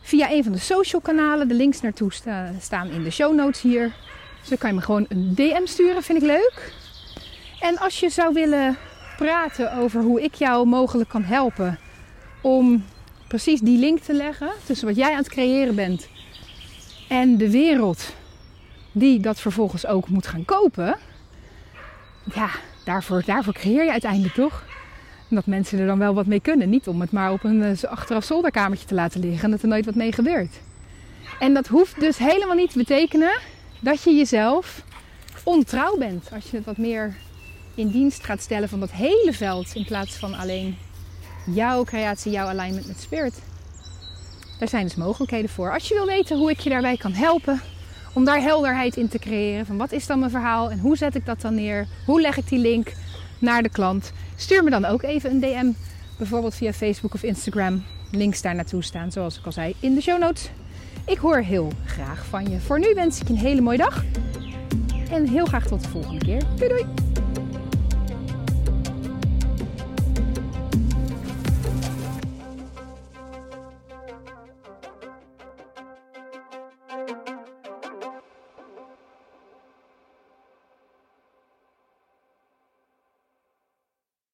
via 0.08 0.32
een 0.32 0.44
van 0.44 0.52
de 0.52 0.60
social 0.60 1.02
kanalen. 1.02 1.48
De 1.48 1.54
links 1.54 1.82
naartoe 1.82 2.14
sta, 2.14 2.52
staan 2.60 2.90
in 2.90 3.04
de 3.04 3.10
show 3.10 3.36
notes 3.36 3.62
hier. 3.62 3.92
Dus 4.40 4.50
dan 4.50 4.58
kan 4.58 4.70
je 4.70 4.76
me 4.76 4.82
gewoon 4.82 5.06
een 5.10 5.36
DM 5.36 5.66
sturen, 5.66 6.04
vind 6.04 6.22
ik 6.22 6.28
leuk. 6.28 6.74
En 7.60 7.78
als 7.78 8.00
je 8.00 8.10
zou 8.10 8.34
willen 8.34 8.78
praten 9.18 9.74
over 9.74 10.02
hoe 10.02 10.22
ik 10.22 10.34
jou 10.36 10.68
mogelijk 10.68 11.10
kan 11.10 11.24
helpen 11.24 11.80
om 12.42 12.86
precies 13.28 13.60
die 13.60 13.80
link 13.80 14.00
te 14.00 14.14
leggen 14.14 14.50
tussen 14.66 14.88
wat 14.88 14.96
jij 14.96 15.12
aan 15.12 15.18
het 15.18 15.30
creëren 15.30 15.76
bent 15.76 16.08
en 17.10 17.38
de 17.38 17.52
wereld 17.52 18.14
die 18.92 19.20
dat 19.20 19.40
vervolgens 19.40 19.86
ook 19.86 20.10
moet 20.10 20.28
gaan 20.28 20.46
kopen. 20.46 20.98
Ja, 22.34 22.50
daarvoor, 22.86 23.24
daarvoor 23.26 23.54
creëer 23.54 23.84
je 23.84 23.92
uiteindelijk 23.92 24.34
toch? 24.34 24.64
Dat 25.36 25.46
mensen 25.46 25.80
er 25.80 25.88
dan 25.88 26.00
wel 26.00 26.14
wat 26.14 26.26
mee 26.26 26.40
kunnen. 26.40 26.70
Niet 26.70 26.88
om 26.88 27.02
het 27.02 27.12
maar 27.12 27.32
op 27.32 27.44
een 27.44 27.62
uh, 27.62 27.84
achteraf 27.84 28.24
zolderkamertje 28.24 28.88
te 28.88 28.94
laten 28.94 29.20
liggen 29.20 29.44
en 29.44 29.52
dat 29.52 29.62
er 29.62 29.68
nooit 29.68 29.86
wat 29.86 29.96
mee 29.96 30.12
gebeurt. 30.12 30.56
En 31.40 31.54
dat 31.54 31.68
hoeft 31.68 32.00
dus 32.00 32.18
helemaal 32.18 32.56
niet 32.56 32.72
te 32.72 32.78
betekenen 32.78 33.40
dat 33.80 34.04
je 34.04 34.16
jezelf 34.16 34.84
ontrouw 35.44 35.98
bent. 35.98 36.30
Als 36.34 36.50
je 36.50 36.58
het 36.58 36.66
wat 36.66 36.78
meer 36.78 37.16
in 37.76 37.88
dienst 37.88 38.24
gaat 38.24 38.42
stellen 38.42 38.70
van 38.70 38.80
dat 38.80 38.92
hele 38.92 39.34
veld 39.34 39.76
in 39.76 39.86
plaats 39.86 40.16
van 40.16 40.34
alleen 40.34 40.78
jouw 41.46 41.84
creatie, 41.84 42.32
jouw 42.32 42.48
alignment 42.48 42.88
met 42.88 43.00
spirit. 43.00 43.42
Daar 44.60 44.68
zijn 44.68 44.84
dus 44.84 44.96
mogelijkheden 44.96 45.50
voor. 45.50 45.74
Als 45.74 45.88
je 45.88 45.94
wil 45.94 46.06
weten 46.06 46.38
hoe 46.38 46.52
ik 46.52 46.60
je 46.60 46.70
daarbij 46.70 46.98
kan 46.98 47.14
helpen, 47.14 47.62
om 48.14 48.26
daar 48.26 48.42
helderheid 48.42 48.98
in 48.98 49.08
te 49.08 49.20
creëren. 49.20 49.66
Van 49.66 49.78
wat 49.78 49.92
is 49.92 50.08
dan 50.08 50.20
mijn 50.20 50.32
verhaal 50.32 50.72
en 50.72 50.80
hoe 50.80 50.98
zet 50.98 51.16
ik 51.16 51.26
dat 51.26 51.42
dan 51.42 51.56
neer? 51.56 51.88
Hoe 52.06 52.22
leg 52.22 52.38
ik 52.38 52.50
die 52.50 52.60
link 52.60 52.94
naar 53.40 53.64
de 53.64 53.70
klant? 53.70 54.12
Stuur 54.36 54.64
me 54.64 54.70
dan 54.70 54.86
ook 54.86 55.04
even 55.04 55.32
een 55.32 55.40
DM. 55.40 55.72
Bijvoorbeeld 56.18 56.56
via 56.56 56.74
Facebook 56.74 57.14
of 57.14 57.24
Instagram. 57.24 57.84
Links 58.12 58.42
daar 58.42 58.56
naartoe 58.56 58.84
staan, 58.84 59.12
zoals 59.12 59.38
ik 59.38 59.46
al 59.46 59.52
zei, 59.52 59.76
in 59.80 59.96
de 59.96 60.02
show 60.02 60.20
notes. 60.20 60.50
Ik 61.06 61.18
hoor 61.18 61.38
heel 61.38 61.72
graag 61.86 62.26
van 62.26 62.50
je. 62.50 62.60
Voor 62.60 62.80
nu 62.80 62.94
wens 62.94 63.22
ik 63.22 63.28
je 63.28 63.34
een 63.34 63.40
hele 63.40 63.62
mooie 63.62 63.78
dag. 63.78 64.04
En 65.12 65.28
heel 65.28 65.46
graag 65.46 65.68
tot 65.68 65.84
de 65.84 65.90
volgende 65.90 66.26
keer. 66.26 66.42
Doei 66.56 66.70
doei! 66.70 67.07